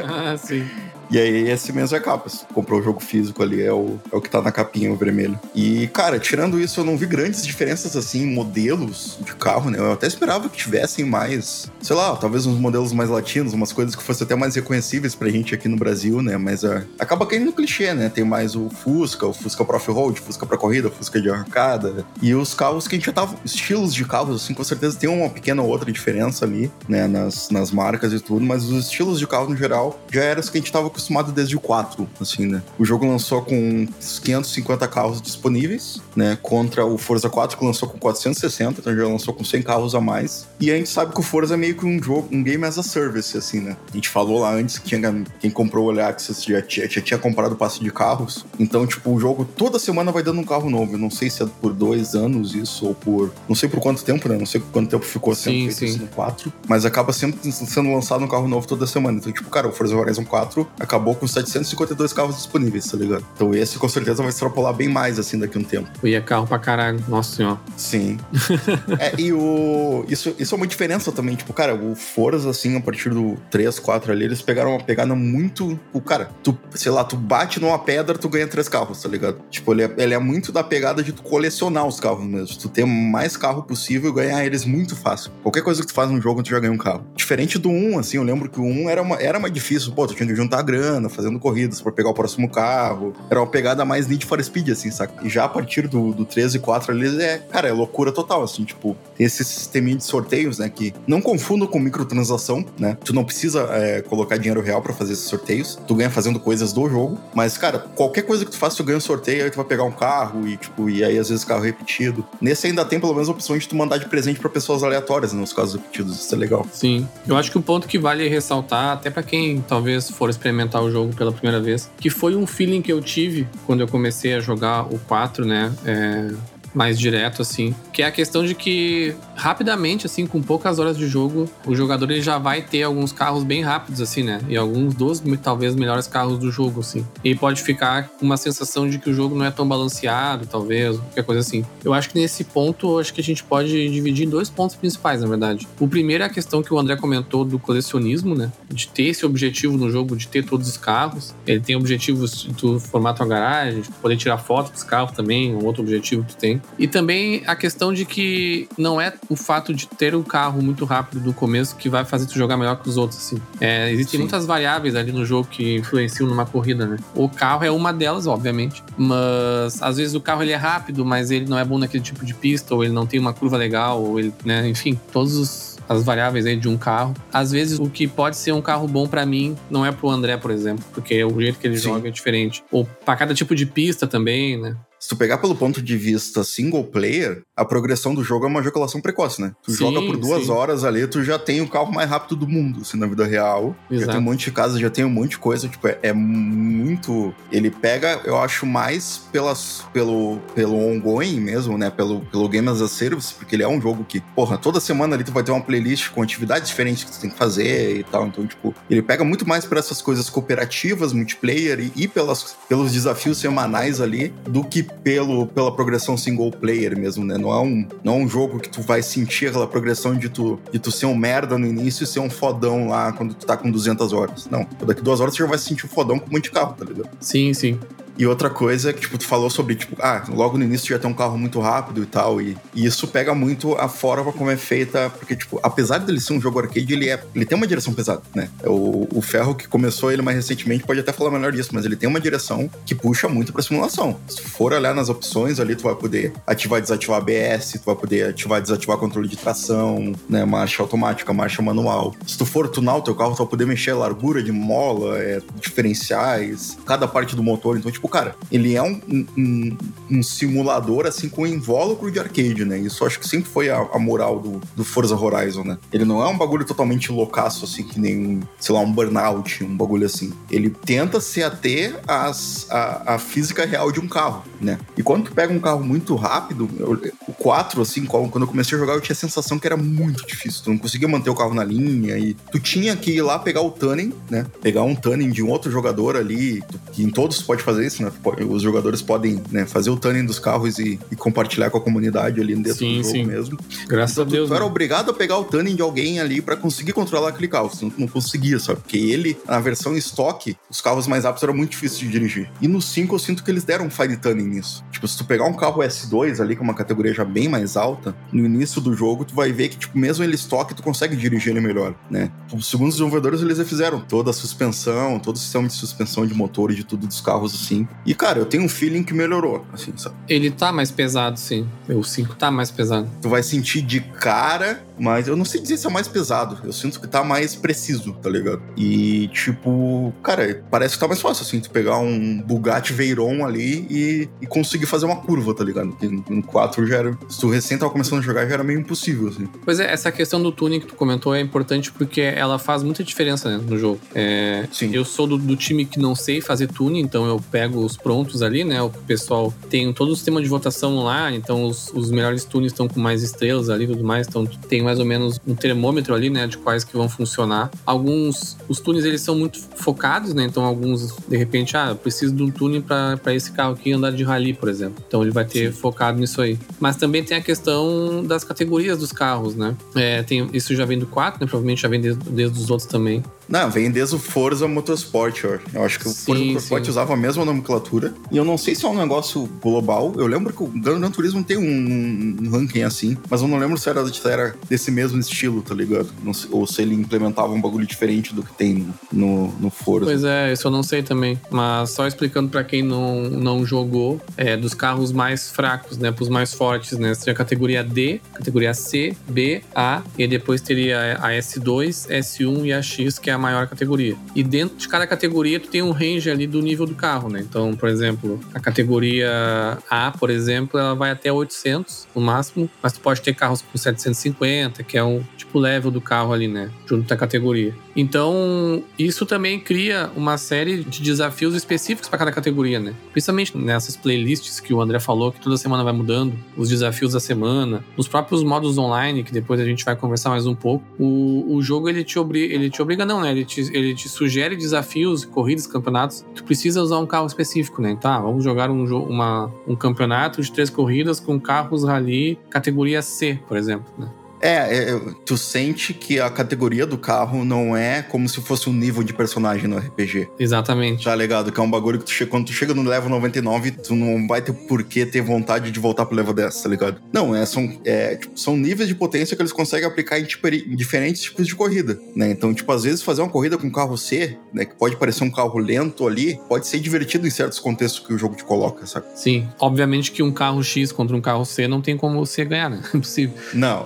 [0.07, 0.63] Ah, sim.
[1.11, 2.29] E aí, esse mesmo é capa.
[2.53, 5.39] Comprou o jogo físico ali, é o, é o que tá na capinha, o vermelho.
[5.55, 9.79] E, cara, tirando isso, eu não vi grandes diferenças, assim, modelos de carro, né?
[9.79, 13.95] Eu até esperava que tivessem mais, sei lá, talvez uns modelos mais latinos, umas coisas
[13.95, 16.37] que fossem até mais reconhecíveis pra gente aqui no Brasil, né?
[16.37, 18.09] Mas ah, acaba caindo no clichê, né?
[18.09, 22.05] Tem mais o Fusca, o Fusca Pro Off-Road, Fusca pra corrida, Fusca de arrancada.
[22.21, 23.35] E os carros que a gente já tava...
[23.43, 27.07] Estilos de carros, assim, com certeza tem uma pequena ou outra diferença ali, né?
[27.07, 30.49] Nas, nas marcas e tudo, mas os estilos de carro, no geral, já eram os
[30.49, 32.61] que a gente tava acostumado desde o 4, assim, né?
[32.77, 36.37] O jogo lançou com 550 carros disponíveis, né?
[36.41, 40.01] Contra o Forza 4, que lançou com 460, então já lançou com 100 carros a
[40.01, 40.47] mais.
[40.59, 42.77] E a gente sabe que o Forza é meio que um jogo, um game as
[42.77, 43.77] a service, assim, né?
[43.89, 44.99] A gente falou lá antes que
[45.39, 48.45] quem comprou o Access já tinha, já tinha comprado o passe de carros.
[48.59, 50.93] Então, tipo, o jogo toda semana vai dando um carro novo.
[50.93, 53.31] Eu não sei se é por dois anos isso ou por.
[53.47, 54.37] Não sei por quanto tempo, né?
[54.37, 55.85] Não sei por quanto tempo ficou sendo Sim, feito sim.
[55.85, 56.51] isso no 4.
[56.67, 59.17] Mas acaba sempre sendo lançado um carro novo toda semana.
[59.17, 63.23] Então, tipo, cara, o Forza Horizon 4 acabou com 752 carros disponíveis, tá ligado?
[63.35, 65.89] Então esse com certeza vai extrapolar bem mais, assim, daqui a um tempo.
[66.03, 67.59] E é carro pra caralho, nossa senhora.
[67.77, 68.17] Sim.
[68.99, 70.03] é, e o...
[70.07, 73.77] Isso, isso é uma diferença também, tipo, cara, o Forza, assim, a partir do 3,
[73.77, 75.79] 4 ali, eles pegaram uma pegada muito...
[75.93, 79.39] O cara, tu, sei lá, tu bate numa pedra, tu ganha três carros, tá ligado?
[79.49, 82.57] Tipo, ele é, ele é muito da pegada de tu colecionar os carros mesmo.
[82.57, 85.31] Tu ter mais carro possível e ganhar eles muito fácil.
[85.43, 87.05] Qualquer coisa que tu faz no jogo, tu já ganha um carro.
[87.15, 89.91] Diferente do 1, assim, eu lembro que o 1 era, uma, era mais difícil.
[89.91, 90.78] Pô, tu tinha que juntar grana,
[91.09, 93.13] fazendo corridas para pegar o próximo carro.
[93.29, 95.25] Era uma pegada mais Need for Speed, assim, saca?
[95.25, 98.43] E já a partir do, do 13 e 4 ali, é, cara, é loucura total,
[98.43, 102.97] assim, tipo, tem esse sisteminha de sorteios, né, que não confunda com microtransação, né?
[103.03, 105.79] Tu não precisa é, colocar dinheiro real para fazer esses sorteios.
[105.87, 107.17] Tu ganha fazendo coisas do jogo.
[107.33, 109.83] Mas, cara, qualquer coisa que tu faça, tu ganha um sorteio, aí tu vai pegar
[109.83, 112.25] um carro e, tipo, e aí às vezes carro repetido.
[112.41, 115.33] Nesse ainda tem pelo menos a opção de tu mandar de presente para pessoas aleatórias,
[115.33, 116.19] né, nos casos repetidos.
[116.19, 116.65] Isso é legal.
[116.71, 117.07] Sim.
[117.27, 120.91] Eu acho que o ponto que vale ressaltar, até para quem talvez for experimentar o
[120.91, 124.39] jogo pela primeira vez, que foi um feeling que eu tive quando eu comecei a
[124.39, 125.73] jogar o 4, né?
[125.85, 126.31] É,
[126.73, 127.75] mais direto, assim.
[127.91, 132.09] Que é a questão de que, rapidamente, assim, com poucas horas de jogo, o jogador
[132.11, 134.41] ele já vai ter alguns carros bem rápidos, assim, né?
[134.47, 137.05] E alguns dos, talvez, melhores carros do jogo, assim.
[137.23, 140.97] E pode ficar com uma sensação de que o jogo não é tão balanceado, talvez,
[140.97, 141.65] qualquer coisa assim.
[141.83, 145.21] Eu acho que nesse ponto, acho que a gente pode dividir em dois pontos principais,
[145.21, 145.67] na verdade.
[145.79, 148.51] O primeiro é a questão que o André comentou do colecionismo, né?
[148.69, 151.33] De ter esse objetivo no jogo, de ter todos os carros.
[151.45, 155.65] Ele tem objetivos do formato a garagem, de poder tirar foto dos carros também, um
[155.65, 156.58] outro objetivo que tu tem.
[156.77, 160.85] E também a questão de que não é o fato de ter um carro muito
[160.85, 163.41] rápido no começo que vai fazer tu jogar melhor que os outros, assim.
[163.59, 164.23] É, existem Sim.
[164.23, 166.97] muitas variáveis ali no jogo que influenciam numa corrida, né?
[167.15, 171.31] O carro é uma delas, obviamente, mas às vezes o carro ele é rápido, mas
[171.31, 174.01] ele não é bom naquele tipo de pista, ou ele não tem uma curva legal,
[174.01, 177.15] ou ele, né, enfim, todos os as variáveis aí de um carro.
[177.33, 180.37] Às vezes o que pode ser um carro bom para mim não é pro André,
[180.37, 181.89] por exemplo, porque o jeito que ele Sim.
[181.89, 182.63] joga é diferente.
[182.71, 184.77] Ou para cada tipo de pista também, né?
[184.99, 188.59] Se tu pegar pelo ponto de vista single player, a progressão do jogo é uma
[188.59, 189.53] ejaculação precoce, né?
[189.63, 190.51] Tu sim, joga por duas sim.
[190.51, 193.75] horas ali, tu já tem o carro mais rápido do mundo, assim, na vida real.
[193.89, 194.05] Exato.
[194.05, 196.13] Já tem um monte de casa, já tem um monte de coisa, tipo, é, é,
[196.13, 197.33] muito...
[197.51, 201.89] Ele pega, eu acho, mais pelas, pelo, pelo ongoing mesmo, né?
[201.89, 205.15] Pelo, pelo Game as a Service, porque ele é um jogo que, porra, toda semana
[205.15, 208.03] ali tu vai ter uma playlist com atividades diferentes que tu tem que fazer e
[208.03, 208.27] tal.
[208.27, 212.91] Então, tipo, ele pega muito mais para essas coisas cooperativas, multiplayer e, e pelas, pelos
[212.91, 217.37] desafios semanais ali, do que pelo, pela progressão single player mesmo, né?
[217.37, 220.59] Não é, um, não é um jogo que tu vai sentir aquela progressão de tu,
[220.71, 223.55] de tu ser um merda no início e ser um fodão lá quando tu tá
[223.55, 224.47] com 200 horas.
[224.49, 226.85] Não, daqui duas horas tu já vai se sentir um fodão com de carro, tá
[226.85, 227.09] ligado?
[227.19, 227.79] Sim, sim.
[228.19, 230.99] E outra coisa é que, tipo, tu falou sobre, tipo, ah, logo no início já
[230.99, 232.41] tem um carro muito rápido e tal.
[232.41, 236.33] E, e, isso pega muito a forma como é feita, porque, tipo, apesar dele ser
[236.33, 238.49] um jogo arcade, ele, é, ele tem uma direção pesada, né?
[238.65, 241.95] O, o Ferro que começou ele mais recentemente pode até falar melhor disso, mas ele
[241.95, 244.19] tem uma direção que puxa muito pra simulação.
[244.27, 247.95] Se for olhar nas opções ali, tu vai poder ativar e desativar ABS, tu vai
[247.95, 250.43] poder ativar e desativar controle de tração, né?
[250.43, 252.13] Marcha automática, marcha manual.
[252.27, 255.17] Se tu for tunar o teu carro, tu vai poder mexer a largura de mola,
[255.19, 257.77] é, diferenciais, cada parte do motor.
[257.77, 258.99] Então, tipo, cara, ele é um,
[259.37, 259.77] um,
[260.09, 262.77] um, simulador, assim, com invólucro de arcade, né?
[262.77, 265.77] Isso acho que sempre foi a, a, moral do, do Forza Horizon, né?
[265.91, 269.63] Ele não é um bagulho totalmente loucaço, assim, que nem, um, sei lá, um Burnout,
[269.63, 270.33] um bagulho assim.
[270.49, 274.79] Ele tenta se ater às, a, a física real de um carro, né?
[274.97, 278.77] E quando tu pega um carro muito rápido, eu, o 4, assim, quando eu comecei
[278.77, 280.63] a jogar, eu tinha a sensação que era muito difícil.
[280.63, 283.61] Tu não conseguia manter o carro na linha e tu tinha que ir lá pegar
[283.61, 284.45] o tuning, né?
[284.61, 288.11] Pegar um tuning de um outro jogador ali, que em todos pode fazer isso, né?
[288.49, 292.39] Os jogadores podem né, fazer o tuning dos carros e, e, compartilhar com a comunidade
[292.39, 293.25] ali dentro sim, do jogo sim.
[293.25, 293.59] mesmo.
[293.87, 294.49] Graças então, a Deus.
[294.49, 294.69] Tu, era né?
[294.69, 297.69] obrigado a pegar o tuning de alguém ali para conseguir controlar aquele carro.
[297.69, 298.81] Tu não, conseguia, sabe?
[298.81, 302.51] Porque ele, na versão estoque, os carros mais rápidos eram muito difíceis de dirigir.
[302.61, 304.83] E no 5 eu sinto que eles deram um fine tuning nisso.
[304.91, 308.15] Tipo, se tu pegar um carro S2 ali, com uma categoria já bem mais alta,
[308.31, 311.51] no início do jogo, tu vai ver que, tipo, mesmo ele estoque, tu consegue dirigir
[311.51, 312.31] ele melhor, né?
[312.61, 316.33] Segundo os desenvolvedores, eles já fizeram toda a suspensão, todo o sistema de suspensão de
[316.33, 317.87] motor e de tudo dos carros, assim.
[318.05, 320.15] E, cara, eu tenho um feeling que melhorou, assim, sabe?
[320.27, 321.67] Ele tá mais pesado, sim.
[321.87, 323.09] O 5 tá mais pesado.
[323.21, 326.57] Tu vai sentir de cara mas eu não sei dizer se é mais pesado.
[326.63, 328.61] Eu sinto que tá mais preciso, tá ligado?
[328.75, 333.87] E, tipo, cara, parece que tá mais fácil, assim, tu pegar um Bugatti Veyron ali
[333.89, 335.89] e, e conseguir fazer uma curva, tá ligado?
[335.89, 337.17] Porque no 4 já era.
[337.29, 339.47] Se tu recém tava começando a jogar, já era meio impossível, assim.
[339.63, 343.03] Pois é, essa questão do tuning que tu comentou é importante porque ela faz muita
[343.03, 343.99] diferença né, no jogo.
[344.13, 344.93] É, Sim.
[344.93, 347.95] Eu sou do, do, time que não sei fazer tuning, então eu pego pego os
[347.95, 348.81] prontos ali, né?
[348.81, 352.87] O pessoal tem todo o sistema de votação online, então os, os melhores tunes estão
[352.87, 356.29] com mais estrelas ali e tudo mais, então tem mais ou menos um termômetro ali,
[356.29, 356.47] né?
[356.47, 357.69] De quais que vão funcionar.
[357.85, 360.45] Alguns, os tunes eles são muito focados, né?
[360.45, 364.11] Então alguns, de repente, ah, eu preciso de um tune para esse carro aqui andar
[364.11, 365.03] de rally, por exemplo.
[365.07, 365.79] Então ele vai ter Sim.
[365.79, 366.57] focado nisso aí.
[366.79, 369.75] Mas também tem a questão das categorias dos carros, né?
[369.95, 371.47] É, tem, isso já vem do 4, né?
[371.47, 373.23] Provavelmente já vem desde, desde os outros também.
[373.49, 376.89] Não, vem desde o Forza Motorsport, eu, acho que o sim, Forza Motorsport sim.
[376.91, 378.13] usava a mesma nomenclatura.
[378.31, 380.13] E eu não sei se é um negócio global.
[380.17, 383.77] Eu lembro que o Gran Turismo tem um, um ranking assim, mas eu não lembro
[383.77, 386.09] se era, se era desse mesmo estilo, tá ligado?
[386.33, 390.05] Sei, ou se ele implementava um bagulho diferente do que tem no, no Forza.
[390.05, 391.39] Pois é, isso eu não sei também.
[391.49, 396.11] Mas só explicando para quem não, não jogou, é dos carros mais fracos, né?
[396.11, 397.15] Pros mais fortes, né?
[397.15, 402.73] Seria a categoria D, categoria C, B, A, e depois teria a S2, S1 e
[402.73, 404.15] a X, que é a maior categoria.
[404.35, 407.39] E dentro de cada categoria, tu tem um range ali do nível do carro, né?
[407.39, 412.93] Então, por exemplo, a categoria A, por exemplo, ela vai até 800 no máximo, mas
[412.93, 416.69] tu pode ter carros com 750, que é um tipo level do carro ali, né?
[416.85, 417.73] Junto da categoria.
[417.95, 422.93] Então, isso também cria uma série de desafios específicos para cada categoria, né?
[423.11, 427.19] Principalmente nessas playlists que o André falou, que toda semana vai mudando, os desafios da
[427.19, 430.85] semana, os próprios modos online, que depois a gente vai conversar mais um pouco.
[430.97, 433.28] O, o jogo ele te, obriga, ele te obriga, não, né?
[433.31, 436.25] Ele te, ele te sugere desafios, corridas, campeonatos.
[436.35, 437.97] Tu precisa usar um carro específico, né?
[437.99, 443.39] Tá, vamos jogar um, uma, um campeonato de três corridas com carros rally categoria C,
[443.47, 444.09] por exemplo, né?
[444.41, 448.73] É, é, tu sente que a categoria do carro não é como se fosse um
[448.73, 450.29] nível de personagem no RPG.
[450.39, 451.03] Exatamente.
[451.03, 451.51] Tá ligado?
[451.51, 454.27] Que é um bagulho que tu chega, quando tu chega no level 99, tu não
[454.27, 457.01] vai ter por que ter vontade de voltar pro level 10, tá ligado?
[457.11, 460.47] Não, é, são, é, tipo, são níveis de potência que eles conseguem aplicar em, tipo,
[460.47, 462.31] em, diferentes tipos de corrida, né?
[462.31, 465.31] Então, tipo, às vezes fazer uma corrida com carro C, né, que pode parecer um
[465.31, 469.07] carro lento ali, pode ser divertido em certos contextos que o jogo te coloca, sabe?
[469.15, 469.47] Sim.
[469.59, 472.81] Obviamente que um carro X contra um carro C não tem como você ganhar, né?
[472.93, 473.35] Impossível.
[473.53, 473.85] Não.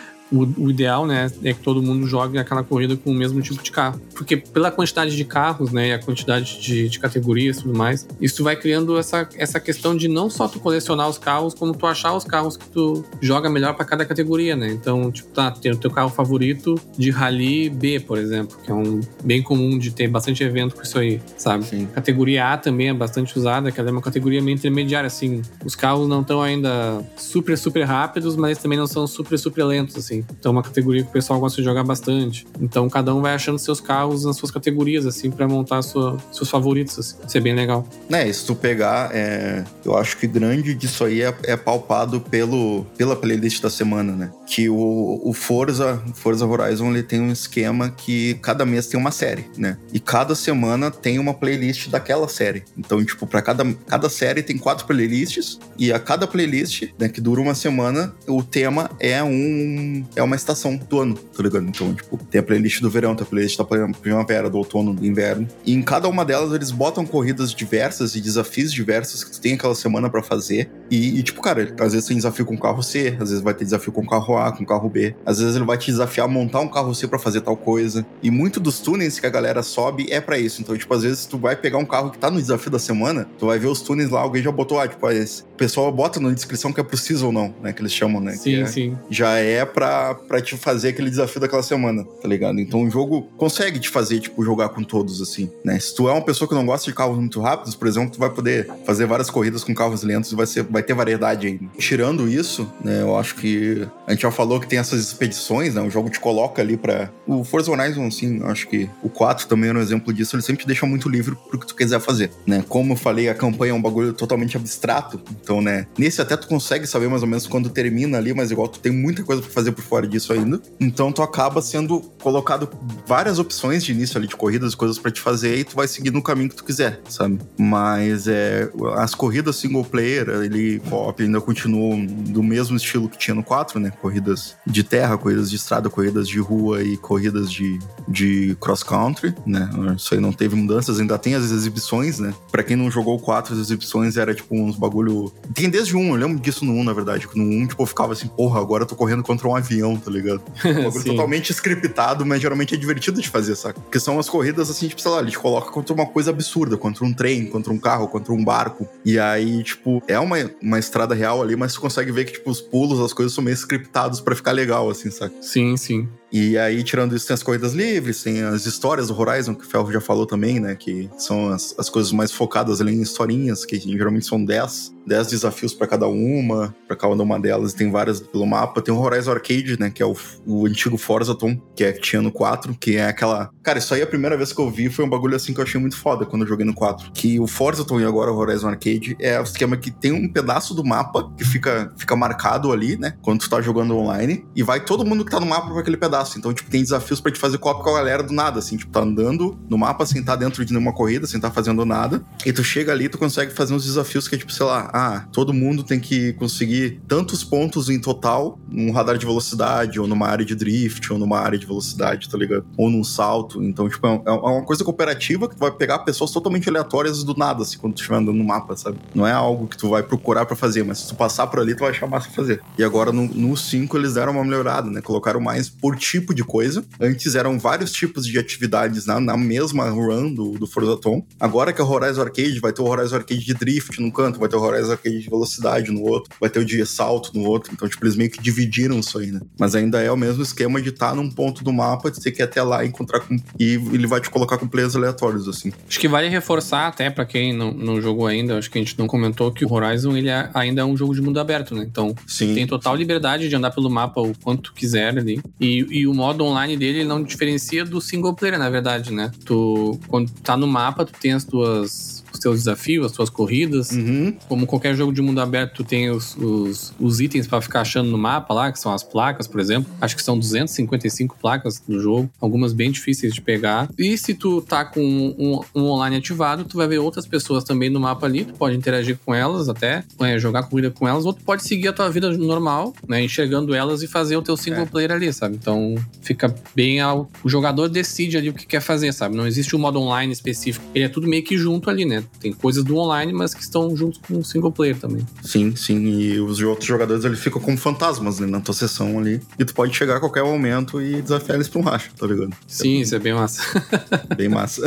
[0.31, 3.61] o, o, ideal, né, é que todo mundo jogue aquela corrida com o mesmo tipo
[3.61, 3.99] de carro.
[4.13, 8.07] Porque pela quantidade de carros, né, e a quantidade de, de categorias e tudo mais,
[8.19, 11.85] isso vai criando essa, essa questão de não só tu colecionar os carros, como tu
[11.85, 14.71] achar os carros que tu joga melhor para cada categoria, né?
[14.71, 18.73] Então, tipo, tá, tem o teu carro favorito de Rally B, por exemplo, que é
[18.73, 21.65] um bem comum de ter bastante evento com isso aí, sabe?
[21.65, 21.87] Sim.
[21.93, 25.41] Categoria A também é bastante usada, que ela é uma categoria meio intermediária, assim.
[25.65, 29.95] Os carros não estão ainda super, super rápidos, mas também não são super, super lentos,
[29.97, 30.20] assim.
[30.39, 32.45] Então é uma categoria que o pessoal gosta de jogar bastante.
[32.59, 36.49] Então cada um vai achando seus carros nas suas categorias, assim, para montar sua, seus
[36.49, 37.15] favoritos, assim.
[37.27, 37.87] Isso é bem legal.
[38.09, 42.85] É, se tu pegar, é, eu acho que grande disso aí é, é, palpado pelo,
[42.97, 44.31] pela playlist da semana, né?
[44.45, 49.11] Que o, o Forza, Forza Horizon, ele tem um esquema que cada mês tem uma
[49.11, 49.77] série, né?
[49.93, 52.63] E cada semana tem uma playlist daquela série.
[52.77, 57.21] Então, tipo, para cada, cada série tem quatro playlists e a cada playlist, né, que
[57.21, 61.65] dura uma semana, o tema é um é uma estação do ano, tá ligado?
[61.67, 65.05] Então, tipo, tem a playlist do verão, tem a playlist da primavera, do outono, do
[65.05, 65.47] inverno.
[65.65, 69.53] E em cada uma delas eles botam corridas diversas e desafios diversos que tu tem
[69.53, 70.69] aquela semana para fazer.
[70.89, 73.63] E, e, tipo, cara, às vezes tem desafio com carro C, às vezes vai ter
[73.63, 75.15] desafio com carro A, com carro B.
[75.25, 78.05] Às vezes ele vai te desafiar a montar um carro C para fazer tal coisa.
[78.21, 80.61] E muito dos túneis que a galera sobe é para isso.
[80.61, 83.27] Então, tipo, às vezes tu vai pegar um carro que tá no desafio da semana,
[83.37, 85.43] tu vai ver os túneis lá, alguém já botou, ah, tipo, esse.
[85.61, 87.71] Pessoal bota na descrição que é preciso ou não, né?
[87.71, 88.33] Que eles chamam, né?
[88.33, 88.97] Sim, é, sim.
[89.11, 92.59] Já é pra pra, te fazer aquele desafio daquela semana, tá ligado?
[92.59, 95.79] Então o jogo consegue te fazer, tipo, jogar com todos, assim, né?
[95.79, 98.17] Se tu é uma pessoa que não gosta de carros muito rápidos, por exemplo, tu
[98.19, 101.65] vai poder fazer várias corridas com carros lentos e vai, ser, vai ter variedade ainda.
[101.77, 105.81] Tirando isso, né, eu acho que a gente já falou que tem essas expedições, né?
[105.81, 107.11] O jogo te coloca ali pra...
[107.27, 110.63] O Forza Horizon, assim, acho que o 4 também é um exemplo disso, ele sempre
[110.63, 112.63] te deixa muito livre pro que tu quiser fazer, né?
[112.67, 116.47] Como eu falei, a campanha é um bagulho totalmente abstrato, então, né, nesse até tu
[116.47, 119.49] consegue saber mais ou menos quando termina ali, mas igual tu tem muita coisa pra
[119.49, 120.61] fazer por fora disso ainda.
[120.79, 122.69] Então tu acaba sendo colocado
[123.07, 126.11] várias opções de início ali de corridas, coisas para te fazer e tu vai seguir
[126.11, 127.39] no caminho que tu quiser, sabe?
[127.57, 133.33] Mas é, as corridas single player, ele co-op ainda continuam do mesmo estilo que tinha
[133.33, 133.91] no 4, né?
[134.01, 139.33] Corridas de terra, corridas de estrada, corridas de rua e corridas de, de cross country,
[139.45, 139.69] né?
[139.95, 142.33] Isso aí não teve mudanças, ainda tem as exibições, né?
[142.51, 145.31] Para quem não jogou o 4, as exibições era tipo uns bagulho.
[145.53, 147.27] Tem desde um, eu lembro disso no 1, na verdade.
[147.35, 150.09] No 1, tipo, eu ficava assim, porra, agora eu tô correndo contra um avião, tá
[150.09, 150.41] ligado?
[150.81, 153.79] Um totalmente scriptado, mas geralmente é divertido de fazer, saca?
[153.79, 156.77] Porque são as corridas assim, tipo, sei lá, ele te coloca contra uma coisa absurda,
[156.77, 158.87] contra um trem, contra um carro, contra um barco.
[159.05, 162.49] E aí, tipo, é uma, uma estrada real ali, mas tu consegue ver que, tipo,
[162.49, 165.35] os pulos, as coisas são meio scriptados para ficar legal, assim, saca?
[165.41, 166.07] Sim, sim.
[166.31, 169.69] E aí, tirando isso, tem as corridas livres, tem as histórias do Horizon, que o
[169.69, 170.75] Ferro já falou também, né?
[170.75, 174.93] Que são as, as coisas mais focadas ali em historinhas, que geralmente são 10.
[175.05, 178.81] 10 desafios para cada uma, para cada uma delas, tem várias pelo mapa.
[178.81, 180.15] Tem o Horizon Arcade, né, que é o,
[180.45, 183.49] o antigo Forza Tom, que é que tinha no 4, que é aquela.
[183.63, 185.63] Cara, isso aí a primeira vez que eu vi foi um bagulho assim que eu
[185.63, 187.11] achei muito foda quando eu joguei no 4.
[187.13, 190.31] Que o Forza Tom e agora o Horizon Arcade é o esquema que tem um
[190.31, 194.63] pedaço do mapa que fica, fica marcado ali, né, quando tu tá jogando online, e
[194.63, 196.20] vai todo mundo que tá no mapa pra aquele pedaço.
[196.37, 198.91] Então, tipo, tem desafios para te fazer copy com a galera do nada, assim, tipo,
[198.91, 201.85] tá andando no mapa sem estar tá dentro de nenhuma corrida, sem estar tá fazendo
[201.85, 204.89] nada, e tu chega ali, tu consegue fazer uns desafios que é tipo, sei lá,
[204.93, 210.07] ah, todo mundo tem que conseguir tantos pontos em total num radar de velocidade, ou
[210.07, 212.65] numa área de drift, ou numa área de velocidade, tá ligado?
[212.77, 213.61] Ou num salto.
[213.63, 217.35] Então, tipo, é, é uma coisa cooperativa que tu vai pegar pessoas totalmente aleatórias do
[217.35, 218.97] nada, assim, quando tu estiver andando no mapa, sabe?
[219.13, 221.75] Não é algo que tu vai procurar para fazer, mas se tu passar por ali,
[221.75, 222.61] tu vai achar massa fazer.
[222.77, 225.01] E agora no 5 eles deram uma melhorada, né?
[225.01, 226.83] Colocaram mais por tipo de coisa.
[226.99, 231.25] Antes eram vários tipos de atividades na, na mesma run do, do Forza Tom.
[231.39, 234.39] Agora que é o Horizon Arcade, vai ter o Horizon Arcade de drift num canto,
[234.39, 237.45] vai ter o Horizon Arcade de velocidade no outro, vai ter o de salto no
[237.45, 237.71] outro.
[237.73, 239.39] Então, tipo, eles meio que dividiram isso aí, né?
[239.57, 242.31] Mas ainda é o mesmo esquema de estar tá num ponto do mapa, de ter
[242.31, 243.37] que ir até lá encontrar com.
[243.57, 245.71] E ele vai te colocar com players aleatórios, assim.
[245.87, 248.97] Acho que vale reforçar até para quem não, não jogou ainda, acho que a gente
[248.99, 251.85] não comentou que o Horizon ele é, ainda é um jogo de mundo aberto, né?
[251.89, 252.53] Então, Sim.
[252.53, 255.41] tem total liberdade de andar pelo mapa o quanto quiser ali.
[255.59, 259.31] E, e o modo online dele não diferencia do single player, na verdade, né?
[259.45, 263.91] Tu, quando tá no mapa, tu tem as tuas os teus desafios, as tuas corridas.
[263.91, 264.35] Uhum.
[264.47, 268.09] Como qualquer jogo de mundo aberto, tu tem os, os, os itens para ficar achando
[268.09, 269.91] no mapa lá, que são as placas, por exemplo.
[270.01, 273.89] Acho que são 255 placas no jogo, algumas bem difíceis de pegar.
[273.97, 277.89] E se tu tá com um, um online ativado, tu vai ver outras pessoas também
[277.89, 281.33] no mapa ali, tu pode interagir com elas até, é, jogar corrida com elas, ou
[281.33, 284.83] tu pode seguir a tua vida normal, né, enxergando elas e fazer o teu single
[284.83, 284.85] é.
[284.85, 285.55] player ali, sabe?
[285.55, 287.29] Então fica bem ao...
[287.43, 289.35] O jogador decide ali o que quer fazer, sabe?
[289.35, 290.85] Não existe um modo online específico.
[290.95, 292.23] Ele é tudo meio que junto ali, né?
[292.39, 295.25] Tem coisas do online, mas que estão juntos com o single player também.
[295.43, 296.07] Sim, sim.
[296.07, 299.39] E os outros jogadores eles ficam como fantasmas né, na tua sessão ali.
[299.59, 302.51] E tu pode chegar a qualquer momento e desafiar eles pra um racha, tá ligado?
[302.67, 303.61] Sim, é isso é bem massa.
[304.35, 304.81] bem massa.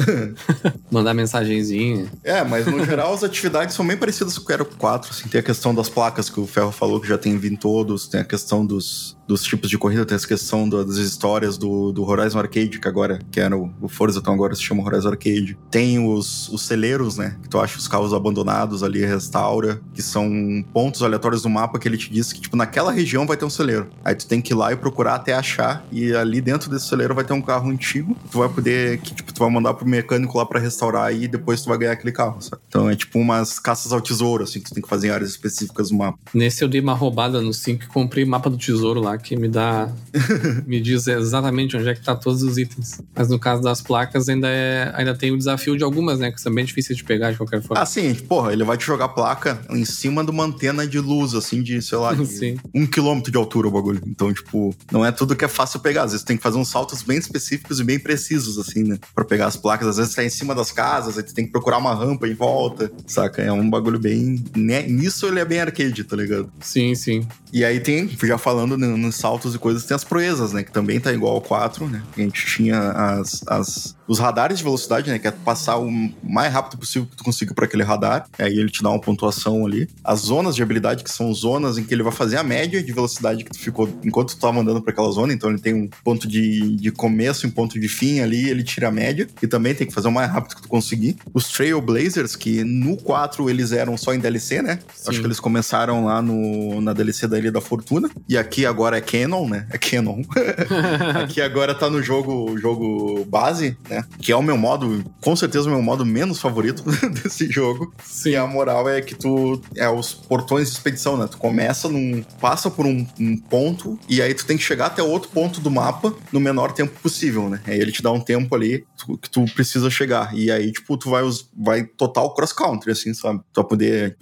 [0.91, 2.11] Mandar mensagenzinha.
[2.25, 5.11] É, mas no geral as atividades são bem parecidas com o Quero 4.
[5.11, 8.09] Assim, tem a questão das placas que o Ferro falou que já tem vindo todos,
[8.09, 12.05] tem a questão dos, dos tipos de corrida, tem essa questão das histórias do, do
[12.05, 15.57] Horizon Arcade, que agora, que era o, o Forza, então agora se chama Horizon Arcade.
[15.71, 17.34] Tem os, os celeiros, né?
[17.43, 21.89] Que tu acha os carros abandonados ali, restaura, que são pontos aleatórios do mapa que
[21.89, 23.89] ele te diz que, tipo, naquela região vai ter um celeiro.
[24.05, 27.15] Aí tu tem que ir lá e procurar até achar, e ali dentro desse celeiro
[27.15, 30.39] vai ter um carro antigo, tu vai poder, que, tipo, tu vai mandar pro mecânico
[30.39, 32.63] lá para restaurar e depois tu vai ganhar aquele carro, sabe?
[32.69, 35.31] Então é tipo umas caças ao tesouro, assim, que tu tem que fazer em áreas
[35.31, 36.19] específicas do mapa.
[36.33, 39.49] Nesse eu dei uma roubada no 5 e comprei mapa do tesouro lá, que me
[39.49, 39.89] dá.
[40.67, 43.01] me diz exatamente onde é que tá todos os itens.
[43.15, 46.31] Mas no caso das placas, ainda, é, ainda tem o desafio de algumas, né?
[46.31, 47.83] Que são bem difíceis de pegar de qualquer forma.
[47.83, 51.35] Ah, sim, porra, ele vai te jogar placa em cima de uma antena de luz,
[51.35, 54.01] assim, de, sei lá, de um quilômetro de altura o bagulho.
[54.07, 56.05] Então, tipo, não é tudo que é fácil pegar.
[56.05, 58.99] Às vezes tem que fazer uns saltos bem específicos e bem precisos, assim, né?
[59.15, 59.89] Pra pegar as placas.
[59.89, 62.35] Às vezes tá em cima das casas, aí tu tem que procurar uma rampa em
[62.35, 63.43] volta, saca?
[63.43, 64.45] É um bagulho bem.
[64.57, 64.83] Né?
[64.83, 66.53] Nisso ele é bem arcade, tá ligado?
[66.61, 67.27] Sim, sim.
[67.53, 70.63] E aí tem, já falando nos saltos e coisas, tem as proezas, né?
[70.63, 72.03] Que também tá igual ao 4, né?
[72.17, 75.19] A gente tinha as, as os radares de velocidade, né?
[75.19, 75.91] Que é passar o
[76.23, 78.27] mais rápido possível que tu consiga para aquele radar.
[78.39, 79.89] Aí ele te dá uma pontuação ali.
[80.03, 82.93] As zonas de habilidade, que são zonas em que ele vai fazer a média de
[82.93, 85.33] velocidade que tu ficou enquanto tu tava andando para aquela zona.
[85.33, 88.63] Então ele tem um ponto de, de começo e um ponto de fim ali, ele
[88.63, 89.29] tira a média.
[89.43, 91.17] E também tem que fazer o mais rápido que tu conseguir.
[91.33, 94.81] Os Trailblazers, que no 4 eles eram só em DLC, né?
[94.95, 95.11] Sim.
[95.11, 98.11] Acho que eles começaram lá no, na DLC da Ilha da Fortuna.
[98.29, 99.67] E aqui agora é Canon, né?
[99.71, 100.23] É Canon.
[101.23, 104.05] aqui agora tá no jogo, jogo base, né?
[104.19, 106.83] Que é o meu modo, com certeza o meu modo menos favorito
[107.23, 107.93] desse jogo.
[108.03, 108.31] Sim.
[108.31, 111.27] E a moral é que tu é os portões de expedição, né?
[111.31, 112.23] Tu começa num.
[112.41, 115.71] passa por um, um ponto e aí tu tem que chegar até outro ponto do
[115.71, 117.61] mapa no menor tempo possível, né?
[117.67, 118.85] Aí ele te dá um tempo ali
[119.21, 120.35] que tu precisa chegar.
[120.35, 121.23] E aí, tipo, tu vai,
[121.57, 123.41] vai total cross-country, assim, sabe?
[123.53, 124.17] Tu vai poder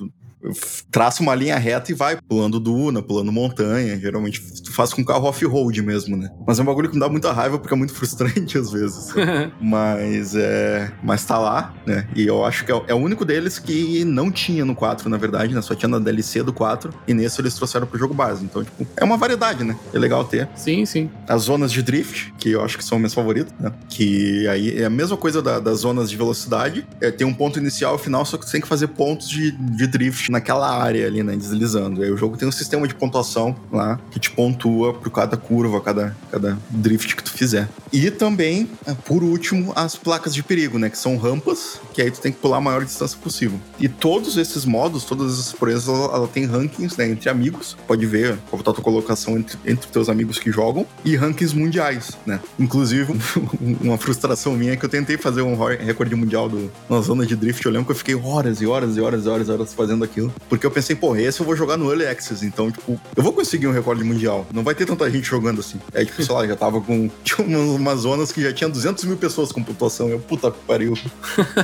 [0.91, 3.99] traça uma linha reta e vai pulando duna, pulando montanha.
[3.99, 6.31] Geralmente tu faz com carro off-road mesmo, né?
[6.47, 9.15] Mas é um bagulho que me dá muita raiva porque é muito frustrante às vezes.
[9.61, 10.93] mas é.
[11.03, 12.09] Mas tá lá, né?
[12.15, 15.17] E eu acho que é, é, o único deles que não tinha no 4, na
[15.17, 15.63] verdade, né?
[15.63, 16.93] Só tinha na DLC do 4.
[17.07, 18.45] E nesse eles trouxeram pro jogo base.
[18.45, 19.77] Então, tipo, é uma variedade, né?
[19.93, 20.49] É legal ter.
[20.55, 21.11] Sim, sim.
[21.29, 23.73] As zonas de drift, que eu acho que são minhas favoritas, né?
[23.89, 26.87] Que aí é a mesma coisa da, das zonas de velocidade.
[27.01, 29.53] É, tem um ponto inicial e final, só que tu tem que fazer pontos de,
[29.53, 31.37] de drift naquela área ali, né?
[31.37, 32.03] Deslizando.
[32.03, 35.81] Aí o jogo tem um sistema de pontuação lá que te pontua por cada curva,
[35.81, 37.69] cada, cada drift que tu fizer.
[37.93, 40.89] E também, é, por último, as placas de perigo, né?
[40.89, 43.61] Que são rampas, que aí tu tem que pular a maior distância possível.
[43.79, 47.09] E todos esses modos, todas essas proezas, ela, ela tem rankings, né?
[47.09, 47.77] Entre amigos.
[47.87, 50.87] Pode ver qual tá a tua colocação entre, entre teus amigos que jogam.
[51.05, 52.41] E rankings mundiais, né?
[52.59, 53.15] Inclusive,
[53.81, 57.37] uma frustração minha é que eu tentei fazer um recorde mundial do, na zona de
[57.37, 57.65] drift.
[57.65, 60.05] Eu lembro que eu fiquei horas e horas e horas e horas, e horas fazendo
[60.05, 60.22] aquilo.
[60.49, 62.45] Porque eu pensei, pô, esse eu vou jogar no Early Access.
[62.45, 64.47] Então, tipo, eu vou conseguir um recorde mundial.
[64.53, 65.81] Não vai ter tanta gente jogando assim.
[65.93, 67.11] É tipo, sei lá, já tava com.
[67.25, 70.09] Tinha umas zonas que já tinha 200 mil pessoas com pontuação.
[70.09, 70.95] Eu, puta que pariu.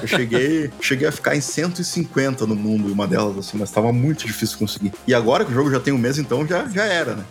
[0.01, 4.27] Eu cheguei, cheguei a ficar em 150 no mundo, uma delas, assim, mas tava muito
[4.27, 4.93] difícil conseguir.
[5.07, 7.25] E agora que o jogo já tem um mês, então já, já era, né?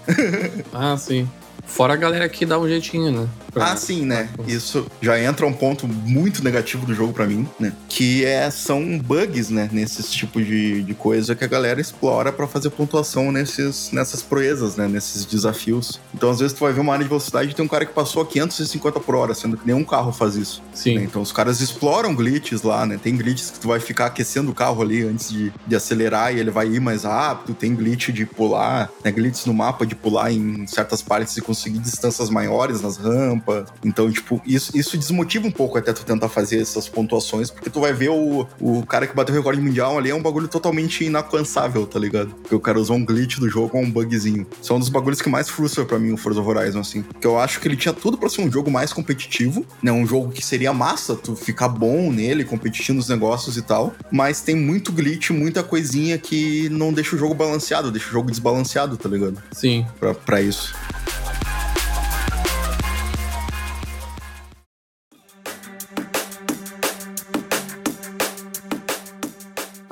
[0.73, 1.27] ah, sim.
[1.67, 3.27] Fora a galera que dá um jeitinho, né?
[3.55, 4.29] Ah, sim, né?
[4.47, 7.73] Isso já entra um ponto muito negativo do jogo para mim, né?
[7.89, 9.69] Que é, são bugs, né?
[9.71, 14.75] Nesses tipos de, de coisa que a galera explora para fazer pontuação nesses, nessas proezas,
[14.75, 14.87] né?
[14.87, 15.99] Nesses desafios.
[16.13, 17.93] Então, às vezes, tu vai ver uma área de velocidade e tem um cara que
[17.93, 20.63] passou a 550 por hora, sendo que nenhum carro faz isso.
[20.73, 20.99] Sim.
[20.99, 21.03] Né?
[21.03, 22.99] Então, os caras exploram glitches lá, né?
[23.01, 26.39] Tem glitches que tu vai ficar aquecendo o carro ali antes de, de acelerar e
[26.39, 27.55] ele vai ir mais rápido.
[27.55, 29.11] Tem glitch de pular, né?
[29.11, 33.65] Glitches no mapa de pular em certas partes e conseguir distâncias maiores nas rampas rampa.
[33.83, 37.79] Então, tipo, isso, isso desmotiva um pouco até tu tentar fazer essas pontuações, porque tu
[37.79, 41.03] vai ver o, o cara que bateu o recorde mundial ali é um bagulho totalmente
[41.03, 42.29] inalcançável, tá ligado?
[42.29, 44.45] Porque o cara usou um glitch do jogo ou um bugzinho.
[44.61, 47.03] São um dos bagulhos que mais frustra para mim o Forza Horizon, assim.
[47.19, 49.91] Que eu acho que ele tinha tudo para ser um jogo mais competitivo, né?
[49.91, 53.93] Um jogo que seria massa, tu ficar bom nele, competindo nos negócios e tal.
[54.11, 58.29] Mas tem muito glitch, muita coisinha que não deixa o jogo balanceado, deixa o jogo
[58.29, 59.41] desbalanceado, tá ligado?
[59.51, 59.85] Sim.
[59.99, 60.73] Pra, pra isso.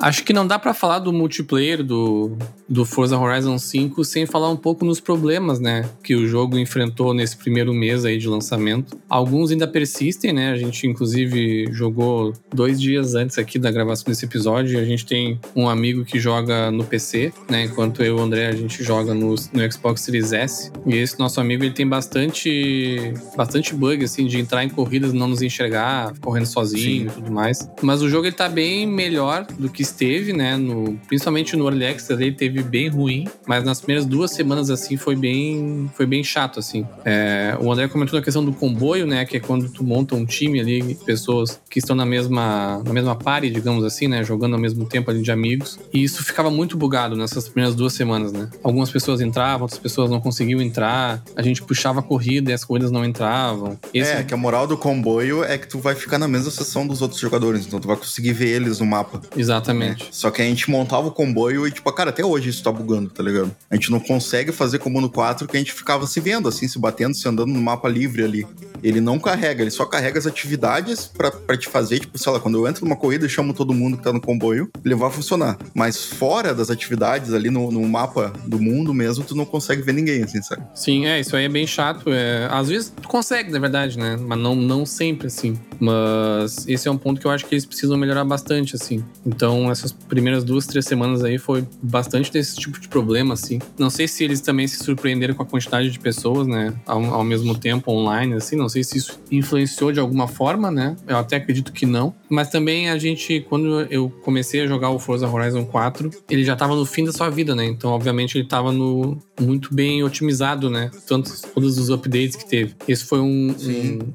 [0.06, 2.38] Acho que não dá para falar do multiplayer do,
[2.68, 7.12] do Forza Horizon 5 sem falar um pouco nos problemas, né, que o jogo enfrentou
[7.12, 8.96] nesse primeiro mês aí de lançamento.
[9.08, 10.52] Alguns ainda persistem, né?
[10.52, 14.78] A gente inclusive jogou dois dias antes aqui da gravação desse episódio.
[14.78, 17.64] A gente tem um amigo que joga no PC, né?
[17.64, 20.70] Enquanto eu e o André a gente joga no, no Xbox Series S.
[20.86, 25.16] E esse nosso amigo ele tem bastante bastante bug assim de entrar em corridas e
[25.16, 27.18] não nos enxergar, correndo sozinho Sim.
[27.18, 27.68] e tudo mais.
[27.82, 30.56] Mas o jogo ele tá bem melhor do que esteve, né?
[30.56, 34.96] No, principalmente no Early Access ele teve bem ruim, mas nas primeiras duas semanas assim
[34.96, 36.86] foi bem, foi bem chato assim.
[37.04, 39.24] É, o André comentou na questão do comboio, né?
[39.24, 43.16] Que é quando tu monta um time ali, pessoas que estão na mesma, na mesma
[43.16, 44.22] party, digamos assim, né?
[44.22, 45.78] Jogando ao mesmo tempo ali de amigos.
[45.92, 48.48] E isso ficava muito bugado nessas primeiras duas semanas, né?
[48.62, 51.22] Algumas pessoas entravam, outras pessoas não conseguiam entrar.
[51.34, 53.78] A gente puxava a corrida e as corridas não entravam.
[53.94, 54.12] Esse...
[54.12, 57.00] É, que a moral do comboio é que tu vai ficar na mesma sessão dos
[57.00, 59.20] outros jogadores, então tu vai conseguir ver eles no mapa.
[59.36, 59.75] Exatamente.
[59.76, 60.04] Exatamente.
[60.04, 60.10] Né?
[60.10, 63.10] Só que a gente montava o comboio e, tipo, cara, até hoje isso tá bugando,
[63.10, 63.54] tá ligado?
[63.70, 66.66] A gente não consegue fazer como no 4 que a gente ficava se vendo, assim,
[66.68, 68.46] se batendo, se andando no mapa livre ali.
[68.82, 72.58] Ele não carrega, ele só carrega as atividades para te fazer, tipo, sei lá, quando
[72.58, 75.56] eu entro numa corrida e chamo todo mundo que tá no comboio, ele vai funcionar.
[75.74, 79.92] Mas fora das atividades ali no, no mapa do mundo mesmo, tu não consegue ver
[79.92, 80.62] ninguém, assim, sabe?
[80.74, 82.12] Sim, é, isso aí é bem chato.
[82.12, 84.16] É, às vezes tu consegue, na verdade, né?
[84.20, 85.58] Mas não, não sempre, assim.
[85.80, 89.04] Mas esse é um ponto que eu acho que eles precisam melhorar bastante, assim.
[89.24, 93.58] Então, essas primeiras duas, três semanas aí foi bastante desse tipo de problema, assim.
[93.78, 96.74] Não sei se eles também se surpreenderam com a quantidade de pessoas, né?
[96.86, 98.56] Ao, ao mesmo tempo online, assim.
[98.56, 100.96] Não sei se isso influenciou de alguma forma, né?
[101.06, 102.14] Eu até acredito que não.
[102.28, 106.56] Mas também a gente, quando eu comecei a jogar o Forza Horizon 4, ele já
[106.56, 107.64] tava no fim da sua vida, né?
[107.64, 110.90] Então, obviamente, ele tava no, muito bem otimizado, né?
[111.06, 112.74] Tanto todos os updates que teve.
[112.88, 113.54] Esse foi um,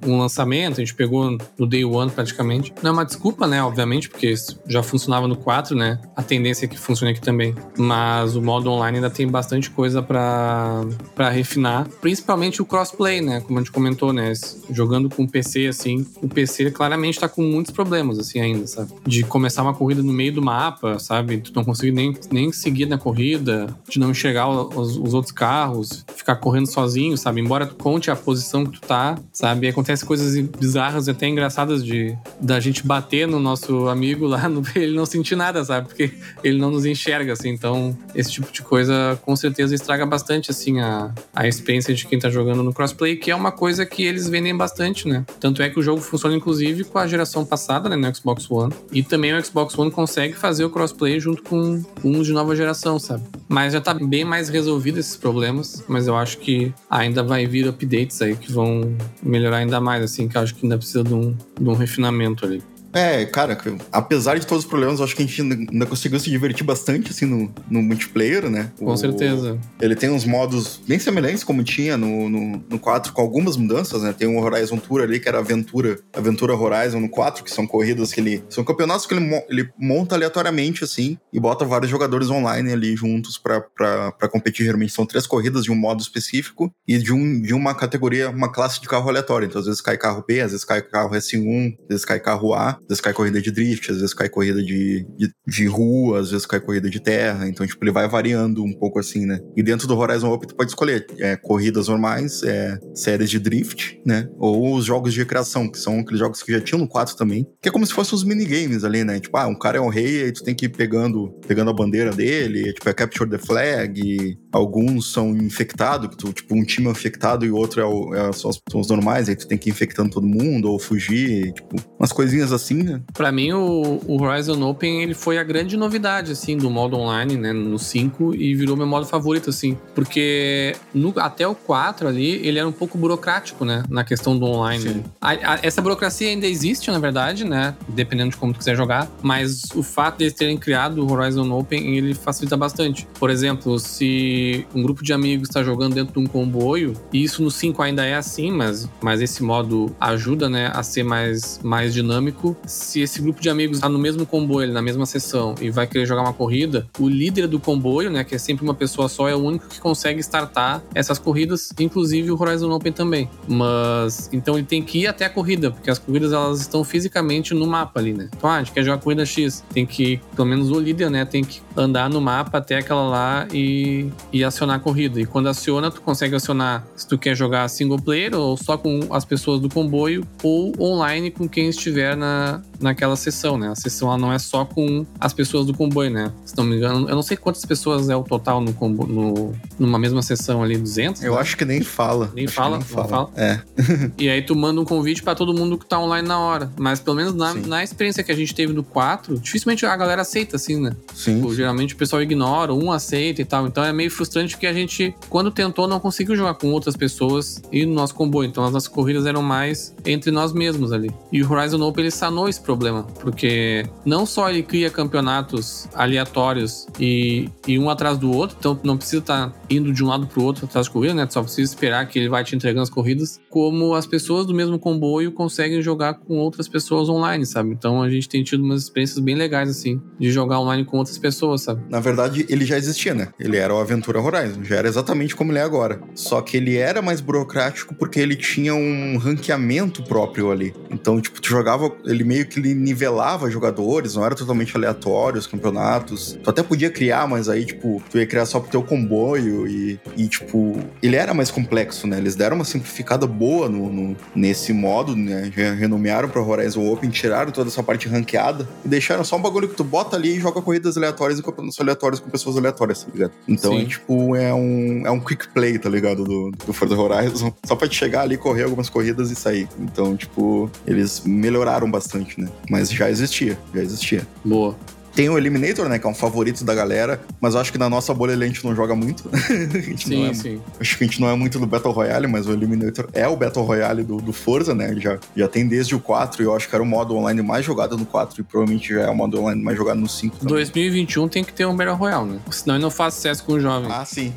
[0.03, 2.73] um, um lançamento, a gente pegou no day one praticamente.
[2.81, 3.63] Não é uma desculpa, né?
[3.63, 4.33] Obviamente, porque
[4.67, 5.99] já funcionava no 4, né?
[6.15, 7.55] A tendência é que funcione aqui também.
[7.77, 11.87] Mas o modo online ainda tem bastante coisa para refinar.
[11.99, 13.41] Principalmente o crossplay, né?
[13.41, 14.33] Como a gente comentou, né?
[14.69, 18.91] Jogando com o PC, assim, o PC claramente tá com muitos problemas, assim, ainda, sabe?
[19.05, 21.37] De começar uma corrida no meio do mapa, sabe?
[21.37, 26.05] Tu não conseguir nem, nem seguir na corrida, de não enxergar os, os outros carros,
[26.15, 27.41] ficar correndo sozinho, sabe?
[27.41, 29.67] Embora tu conte a posição que tu tá, sabe?
[29.67, 34.47] E acontece coisas bizarras e até engraçadas de da gente bater no nosso amigo lá,
[34.47, 35.87] no, ele não sentir nada, sabe?
[35.87, 36.11] Porque
[36.43, 37.49] ele não nos enxerga, assim.
[37.49, 42.19] Então, esse tipo de coisa com certeza estraga bastante, assim, a, a experiência de quem
[42.19, 45.25] tá jogando no crossplay, que é uma coisa que eles vendem bastante, né?
[45.39, 48.73] Tanto é que o jogo funciona, inclusive, com a geração passada, né, no Xbox One.
[48.91, 52.99] E também o Xbox One consegue fazer o crossplay junto com um de nova geração,
[52.99, 53.23] sabe?
[53.47, 57.67] Mas já tá bem mais resolvido esses problemas, mas eu acho que ainda vai vir
[57.67, 61.13] updates aí que vão melhorar ainda mais, assim, que eu acho que ainda precisa de
[61.13, 62.63] um, de um refinamento ali.
[62.93, 63.57] É, cara,
[63.91, 67.11] apesar de todos os problemas, eu acho que a gente ainda conseguiu se divertir bastante,
[67.11, 68.71] assim, no, no multiplayer, né?
[68.77, 69.57] Com o, certeza.
[69.79, 74.03] Ele tem uns modos bem semelhantes como tinha no, no, no 4, com algumas mudanças,
[74.03, 74.13] né?
[74.13, 78.11] Tem o Horizon Tour ali, que era Aventura, Aventura Horizon no 4, que são corridas
[78.11, 78.43] que ele...
[78.49, 83.37] São campeonatos que ele, ele monta aleatoriamente, assim, e bota vários jogadores online ali juntos
[83.37, 84.65] para competir.
[84.65, 88.51] Geralmente são três corridas de um modo específico e de, um, de uma categoria, uma
[88.51, 89.45] classe de carro aleatório.
[89.45, 92.53] Então, às vezes cai carro B, às vezes cai carro S1, às vezes cai carro
[92.53, 96.19] A, às vezes cai corrida de drift, às vezes cai corrida de, de, de rua,
[96.19, 97.47] às vezes cai corrida de terra.
[97.47, 99.39] Então, tipo, ele vai variando um pouco assim, né?
[99.55, 103.99] E dentro do Horizon Open, tu pode escolher é, corridas normais, é, séries de drift,
[104.05, 104.29] né?
[104.37, 107.47] Ou os jogos de recreação, que são aqueles jogos que já tinham no 4 também,
[107.61, 109.19] que é como se fossem os minigames ali, né?
[109.19, 111.73] Tipo, ah, um cara é um rei, aí tu tem que ir pegando, pegando a
[111.73, 116.87] bandeira dele, tipo, é Capture the Flag, alguns são infectados, que tu, tipo, um time
[116.87, 119.71] é infectado e outro é, o, é são, os, normais, aí tu tem que ir
[119.71, 123.01] infectando todo mundo ou fugir, tipo, umas coisinhas assim, né?
[123.13, 127.35] Pra mim, o, o Horizon Open, ele foi a grande novidade, assim, do modo online,
[127.35, 132.45] né, no 5 e virou meu modo favorito, assim, porque no, até o 4 ali,
[132.45, 135.03] ele era um pouco burocrático, né, na questão do online.
[135.19, 139.09] A, a, essa burocracia ainda existe, na verdade, né, dependendo de como tu quiser jogar,
[139.21, 143.07] mas o fato de eles terem criado o Horizon Open, ele facilita bastante.
[143.19, 147.43] Por exemplo, se um grupo de amigos está jogando dentro de um comboio, e isso
[147.43, 151.93] no 5 ainda é assim, mas, mas esse modo ajuda, né, a ser mais, mais
[151.93, 152.55] dinâmico.
[152.65, 156.05] Se esse grupo de amigos está no mesmo comboio, na mesma sessão, e vai querer
[156.05, 159.35] jogar uma corrida, o líder do comboio, né, que é sempre uma pessoa só, é
[159.35, 163.29] o único que consegue startar essas corridas, inclusive o Horizon Open também.
[163.47, 167.53] Mas, então ele tem que ir até a corrida, porque as corridas elas estão fisicamente
[167.53, 168.29] no mapa ali, né?
[168.35, 171.09] Então, ah, a gente quer jogar a corrida X, tem que, pelo menos o líder,
[171.09, 175.19] né, tem que andar no mapa até aquela lá e, e acionar a corrida.
[175.19, 178.99] E quando aciona, tu consegue acionar se tu quer jogar single player ou só com
[179.11, 182.70] as pessoas do comboio ou online com quem estiver na, пока.
[182.81, 183.69] Naquela sessão, né?
[183.69, 186.31] A sessão ela não é só com as pessoas do comboio, né?
[186.45, 189.53] Se não me engano, eu não sei quantas pessoas é o total no, combo, no
[189.79, 191.23] numa mesma sessão ali, 200?
[191.23, 191.41] Eu né?
[191.41, 192.31] acho que nem fala.
[192.33, 192.77] Nem fala?
[192.77, 193.07] Nem fala.
[193.07, 193.29] fala.
[193.35, 193.61] É.
[194.17, 196.71] e aí tu manda um convite para todo mundo que tá online na hora.
[196.77, 200.21] Mas pelo menos na, na experiência que a gente teve do 4, dificilmente a galera
[200.21, 200.95] aceita, assim, né?
[201.13, 201.35] Sim.
[201.35, 203.67] Tipo, geralmente o pessoal ignora, um aceita e tal.
[203.67, 207.61] Então é meio frustrante porque a gente, quando tentou, não conseguiu jogar com outras pessoas
[207.71, 208.47] e no nosso comboio.
[208.47, 211.11] Então as nossas corridas eram mais entre nós mesmos ali.
[211.31, 212.70] E o Horizon Open ele sanou esse problema,
[213.19, 218.97] porque não só ele cria campeonatos aleatórios e, e um atrás do outro, então não
[218.97, 221.27] precisa estar tá indo de um lado pro outro atrás da corrida, né?
[221.29, 224.79] Só precisa esperar que ele vai te entregando as corridas, como as pessoas do mesmo
[224.79, 227.71] comboio conseguem jogar com outras pessoas online, sabe?
[227.71, 231.17] Então a gente tem tido umas experiências bem legais, assim, de jogar online com outras
[231.17, 231.83] pessoas, sabe?
[231.89, 233.27] Na verdade, ele já existia, né?
[233.37, 236.01] Ele era o Aventura Horizon, já era exatamente como ele é agora.
[236.15, 240.73] Só que ele era mais burocrático porque ele tinha um ranqueamento próprio ali.
[240.89, 246.39] Então, tipo, tu jogava, ele meio que nivelava jogadores, não era totalmente aleatório os campeonatos.
[246.41, 249.99] Tu até podia criar, mas aí, tipo, tu ia criar só pro teu comboio e,
[250.15, 252.17] e tipo, ele era mais complexo, né?
[252.17, 255.51] Eles deram uma simplificada boa no, no nesse modo, né?
[255.55, 259.75] Renomearam pra Horizon Open, tiraram toda essa parte ranqueada e deixaram só um bagulho que
[259.75, 263.31] tu bota ali e joga corridas aleatórias e campeonatos aleatórios com pessoas aleatórias, tá ligado?
[263.47, 266.23] Então, é, tipo, é um, é um quick play, tá ligado?
[266.23, 267.51] Do, do Forza Horizon.
[267.65, 269.67] Só pra te chegar ali, correr algumas corridas e sair.
[269.79, 272.47] Então, tipo, eles melhoraram bastante, né?
[272.69, 274.27] Mas já existia, já existia.
[274.45, 274.75] Boa.
[275.15, 275.99] Tem o Eliminator, né?
[275.99, 278.63] Que é um favorito da galera, mas eu acho que na nossa bolha a gente
[278.63, 279.29] não joga muito.
[279.97, 280.61] sim, é, sim.
[280.79, 283.35] Acho que a gente não é muito do Battle Royale, mas o Eliminator é o
[283.35, 284.91] Battle Royale do, do Forza, né?
[284.97, 287.65] já, já tem desde o 4 e eu acho que era o modo online mais
[287.65, 290.53] jogado no 4 e provavelmente já é o modo online mais jogado no 5 também.
[290.55, 292.39] 2021 tem que ter um Battle Royale, né?
[292.51, 293.89] Senão ele não faz sucesso com o jovem.
[293.91, 294.33] Ah, sim.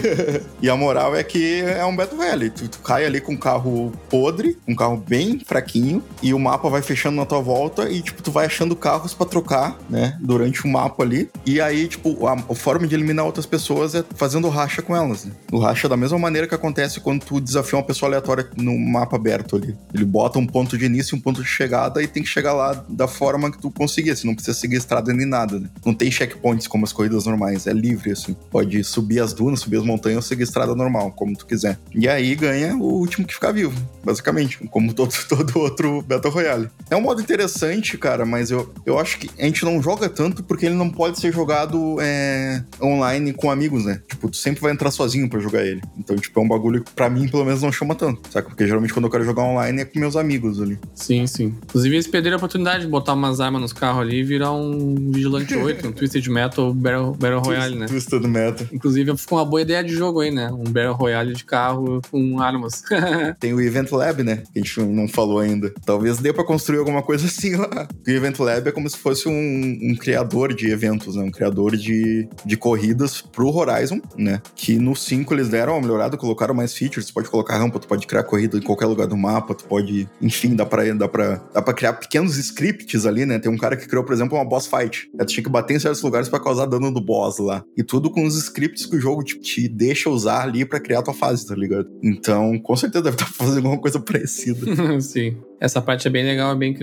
[0.60, 2.50] e a moral é que é um Battle Royale.
[2.50, 6.68] Tu, tu cai ali com um carro podre, um carro bem fraquinho, e o mapa
[6.68, 10.09] vai fechando na tua volta e, tipo, tu vai achando carros para trocar, né?
[10.20, 11.28] Durante o mapa ali.
[11.46, 15.24] E aí, tipo, a, a, forma de eliminar outras pessoas é fazendo racha com elas.
[15.24, 15.32] Né?
[15.52, 18.78] O racha é da mesma maneira que acontece quando tu desafia uma pessoa aleatória no
[18.78, 19.76] mapa aberto ali.
[19.94, 22.52] Ele bota um ponto de início e um ponto de chegada e tem que chegar
[22.52, 24.10] lá da forma que tu conseguir.
[24.10, 25.58] Assim, não precisa seguir estrada nem nada.
[25.58, 25.68] Né?
[25.84, 27.66] Não tem checkpoints como as corridas normais.
[27.66, 28.36] É livre, assim.
[28.50, 31.78] Pode subir as dunas, subir as montanhas ou seguir estrada normal, como tu quiser.
[31.94, 34.58] E aí ganha o último que ficar vivo, basicamente.
[34.70, 36.70] Como todo, todo outro Battle Royale.
[36.90, 40.08] É um modo interessante, cara, mas eu, eu acho que a gente não joga joga
[40.08, 44.00] tanto porque ele não pode ser jogado é, online com amigos, né?
[44.08, 45.82] Tipo, tu sempre vai entrar sozinho pra jogar ele.
[45.98, 48.48] Então, tipo, é um bagulho que pra mim, pelo menos, não chama tanto, saca?
[48.48, 50.78] Porque geralmente quando eu quero jogar online é com meus amigos ali.
[50.94, 51.54] Sim, sim.
[51.64, 55.10] Inclusive, eles perderam a oportunidade de botar umas armas nos carros ali e virar um
[55.10, 57.86] Vigilante 8, um Twisted Metal Battle, Battle Royale, né?
[57.86, 58.66] Twisted Metal.
[58.72, 60.50] Inclusive, ficou uma boa ideia de jogo aí, né?
[60.50, 62.82] Um Battle Royale de carro com armas.
[63.38, 64.42] Tem o Event Lab, né?
[64.52, 65.72] Que a gente não falou ainda.
[65.84, 67.88] Talvez dê pra construir alguma coisa assim lá.
[68.06, 71.22] O Event Lab é como se fosse um, um criador de eventos, né?
[71.22, 74.40] Um criador de, de corridas pro Horizon, né?
[74.54, 77.06] Que no 5 eles deram uma melhorada, colocaram mais features.
[77.06, 80.08] Tu pode colocar rampa, tu pode criar corrida em qualquer lugar do mapa, tu pode.
[80.20, 83.38] Enfim, dá pra, dá pra, dá pra criar pequenos scripts ali, né?
[83.38, 85.10] Tem um cara que criou, por exemplo, uma boss fight.
[85.18, 87.64] Tu tinha que bater em certos lugares para causar dano do boss lá.
[87.76, 91.02] E tudo com os scripts que o jogo te, te deixa usar ali para criar
[91.02, 91.88] tua fase, tá ligado?
[92.02, 94.60] Então, com certeza deve estar fazendo alguma coisa parecida.
[95.00, 95.36] Sim.
[95.60, 96.76] Essa parte é bem legal, é bem,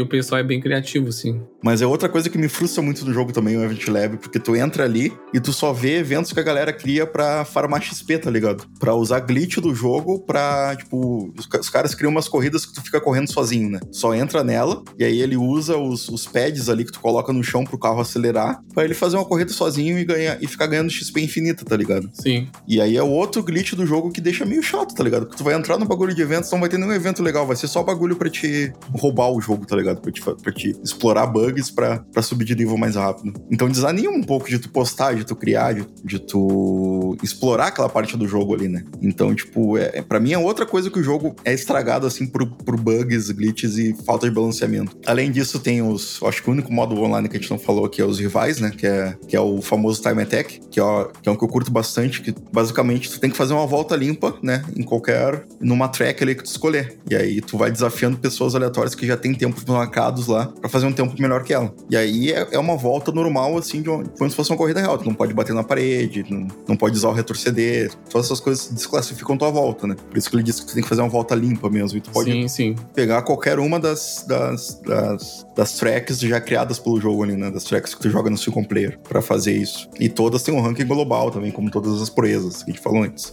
[0.00, 1.40] o pessoal é bem criativo, sim.
[1.62, 4.38] Mas é outra coisa que me frustra muito do jogo também, o Event Lab, porque
[4.38, 8.18] tu entra ali e tu só vê eventos que a galera cria pra farmar XP,
[8.18, 8.64] tá ligado?
[8.78, 12.80] Pra usar glitch do jogo pra, tipo, os, os caras criam umas corridas que tu
[12.82, 13.80] fica correndo sozinho, né?
[13.90, 17.42] Só entra nela e aí ele usa os, os pads ali que tu coloca no
[17.42, 20.90] chão pro carro acelerar pra ele fazer uma corrida sozinho e ganhar e ficar ganhando
[20.90, 22.08] XP infinita, tá ligado?
[22.12, 22.48] Sim.
[22.66, 25.26] E aí é outro glitch do jogo que deixa meio chato, tá ligado?
[25.26, 27.56] Porque tu vai entrar no bagulho de eventos, não vai ter nenhum evento legal, vai
[27.56, 30.02] ser só bagulho pra te roubar o jogo, tá ligado?
[30.02, 33.32] Pra te, pra te explorar bugs pra subir de nível mais rápido.
[33.50, 37.88] Então desanima um pouco de tu postar, de tu criar, de, de tu explorar aquela
[37.88, 38.84] parte do jogo ali, né?
[39.00, 42.26] Então, tipo, é, é, pra mim é outra coisa que o jogo é estragado, assim,
[42.26, 44.98] por, por bugs, glitches e falta de balanceamento.
[45.06, 46.20] Além disso, tem os.
[46.22, 48.60] Acho que o único modo online que a gente não falou aqui é os rivais,
[48.60, 48.70] né?
[48.70, 51.48] Que é, que é o famoso Time Attack, que é, que é um que eu
[51.48, 54.62] curto bastante, que basicamente tu tem que fazer uma volta limpa, né?
[54.76, 55.46] Em qualquer.
[55.58, 56.98] numa track ali que tu escolher.
[57.08, 60.86] E aí tu vai desafiando pessoas aleatórias que já tem tempos marcados lá para fazer
[60.86, 61.72] um tempo melhor que ela.
[61.88, 64.80] E aí é, é uma volta normal, assim, de uma, como se fosse uma corrida
[64.80, 64.98] real.
[64.98, 67.90] Tu não pode bater na parede, não, não pode usar o retroceder.
[68.08, 69.96] Todas essas coisas desclassificam tua volta, né?
[70.08, 71.98] Por isso que ele disse que tu tem que fazer uma volta limpa mesmo.
[71.98, 72.76] E tu pode sim, sim.
[72.94, 77.50] pegar qualquer uma das, das, das, das tracks já criadas pelo jogo ali, né?
[77.50, 79.88] Das tracks que tu joga no single player para fazer isso.
[79.98, 83.02] E todas têm um ranking global também, como todas as proezas que a gente falou
[83.02, 83.32] antes.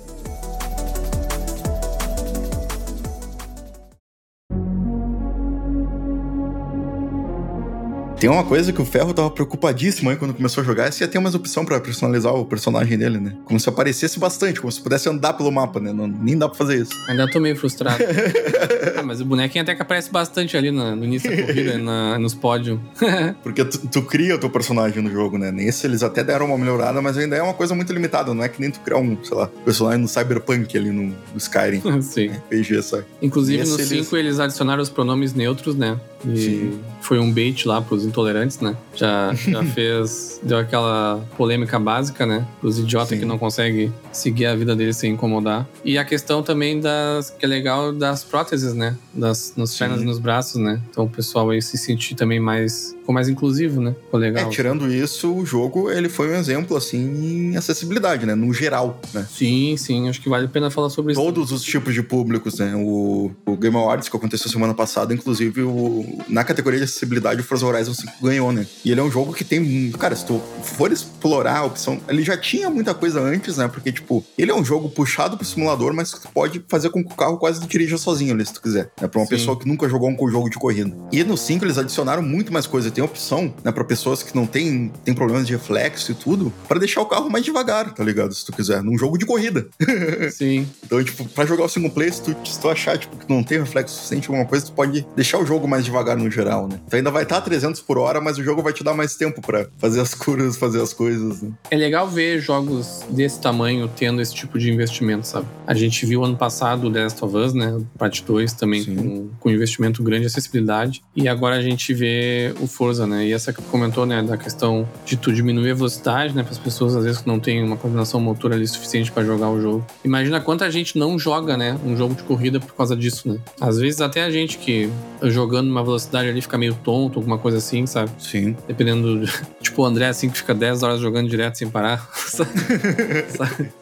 [8.20, 11.04] Tem uma coisa que o Ferro tava preocupadíssimo aí quando começou a jogar, é se
[11.04, 13.36] ia ter mais opção para personalizar o personagem dele, né?
[13.46, 15.94] Como se aparecesse bastante, como se pudesse andar pelo mapa, né?
[15.94, 16.92] Não, nem dá pra fazer isso.
[17.08, 18.04] Ainda tô meio frustrado.
[18.98, 22.18] ah, mas o bonequinho até que aparece bastante ali no, no início da corrida, na,
[22.18, 22.80] nos pódios.
[23.44, 25.52] Porque tu, tu, cria o teu personagem no jogo, né?
[25.52, 28.34] Nesse eles até deram uma melhorada, mas ainda é uma coisa muito limitada.
[28.34, 31.38] Não é que nem tu criar um, sei lá, personagem no Cyberpunk ali no, no
[31.38, 31.84] Skyrim.
[32.02, 32.30] Sim.
[32.30, 33.06] RPG, sabe?
[33.22, 34.14] Inclusive Nesse no 5 eles...
[34.14, 36.00] eles adicionaram os pronomes neutros, né?
[36.26, 36.80] E Sim.
[37.02, 38.76] foi um bait lá pros intolerantes, né?
[38.96, 40.40] Já, já fez.
[40.42, 42.46] deu aquela polêmica básica, né?
[42.62, 45.68] Os idiotas que não conseguem seguir a vida deles sem incomodar.
[45.84, 47.30] E a questão também das.
[47.30, 48.96] que é legal das próteses, né?
[49.14, 50.82] Das, nas pernas e nos braços, né?
[50.90, 53.96] Então o pessoal aí se sentir também mais ficou mais inclusivo, né?
[54.04, 54.48] Ficou legal.
[54.48, 58.36] É, tirando isso, o jogo ele foi um exemplo, assim, em acessibilidade, né?
[58.36, 59.26] No geral, né?
[59.32, 60.10] Sim, sim.
[60.10, 61.22] Acho que vale a pena falar sobre isso.
[61.22, 62.76] Todos os tipos de públicos, né?
[62.76, 67.44] O, o Game Awards que aconteceu semana passada, inclusive, o, na categoria de acessibilidade, o
[67.44, 68.68] Forza Horizon 5 ganhou, né?
[68.84, 69.90] E ele é um jogo que tem...
[69.92, 72.00] Cara, se tu for explorar a opção...
[72.10, 73.70] Ele já tinha muita coisa antes, né?
[73.70, 77.14] Porque, tipo, ele é um jogo puxado pro simulador, mas tu pode fazer com que
[77.14, 78.92] o carro quase dirija sozinho ali, se tu quiser.
[79.02, 79.08] Né?
[79.08, 79.36] Pra uma sim.
[79.36, 80.94] pessoa que nunca jogou um jogo de corrida.
[81.12, 84.48] E no 5 eles adicionaram muito mais coisa tem opção, né, para pessoas que não
[84.48, 88.34] têm tem problemas de reflexo e tudo, para deixar o carro mais devagar, tá ligado?
[88.34, 89.68] Se tu quiser, num jogo de corrida.
[90.32, 90.68] Sim.
[90.84, 93.44] então, tipo, pra jogar o single player, se tu, se tu achar, tipo, que não
[93.44, 96.80] tem reflexo suficiente alguma coisa, tu pode deixar o jogo mais devagar no geral, né?
[96.90, 98.96] Tu ainda vai estar tá a 300 por hora, mas o jogo vai te dar
[98.96, 101.52] mais tempo para fazer as curas, fazer as coisas, né?
[101.70, 105.46] É legal ver jogos desse tamanho tendo esse tipo de investimento, sabe?
[105.68, 107.80] A gente viu ano passado o The Last of Us, né?
[107.96, 111.04] Parte 2 também com, com investimento grande acessibilidade.
[111.16, 113.28] E agora a gente vê o Forza, né?
[113.28, 116.58] E essa que comentou, né, da questão de tu diminuir a velocidade, né, para as
[116.58, 119.86] pessoas às vezes que não têm uma coordenação motora ali suficiente para jogar o jogo.
[120.06, 123.40] Imagina quanta gente não joga, né, um jogo de corrida por causa disso, né?
[123.60, 124.90] Às vezes até a gente que
[125.24, 128.10] jogando numa velocidade ali fica meio tonto, alguma coisa assim, sabe?
[128.20, 128.56] Sim.
[128.66, 129.28] Dependendo,
[129.62, 132.10] tipo o André assim que fica 10 horas jogando direto sem parar.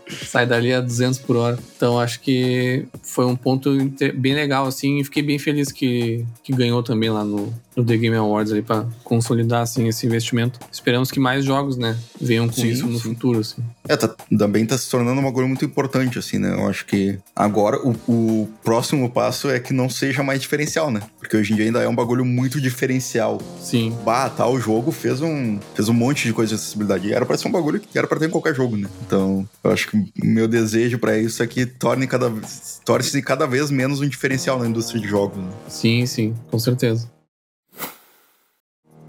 [0.08, 1.60] Sai dali a 200 por hora.
[1.76, 3.72] Então acho que foi um ponto
[4.16, 7.98] bem legal, assim, e fiquei bem feliz que, que ganhou também lá no, no The
[7.98, 10.60] Game Awards ali para consolidar assim esse investimento.
[10.72, 13.10] Esperamos que mais jogos, né, venham com sim, isso no sim.
[13.10, 13.62] futuro, assim.
[13.88, 16.54] É, tá, também tá se tornando uma coisa muito importante, assim, né?
[16.54, 21.02] Eu acho que agora o, o, próximo passo é que não seja mais diferencial, né?
[21.20, 23.40] Porque hoje em dia ainda é um bagulho muito diferencial.
[23.62, 23.96] Sim.
[24.04, 27.14] Bah, tá, o jogo fez um, fez um monte de coisa de acessibilidade.
[27.14, 28.90] Era pra ser um bagulho que era pra ter em qualquer jogo, né?
[29.06, 32.32] Então, eu acho que o meu desejo para isso é que torne cada,
[32.84, 35.38] torne-se cada vez menos um diferencial na indústria de jogos.
[35.38, 35.50] Né?
[35.68, 37.10] Sim, sim, com certeza.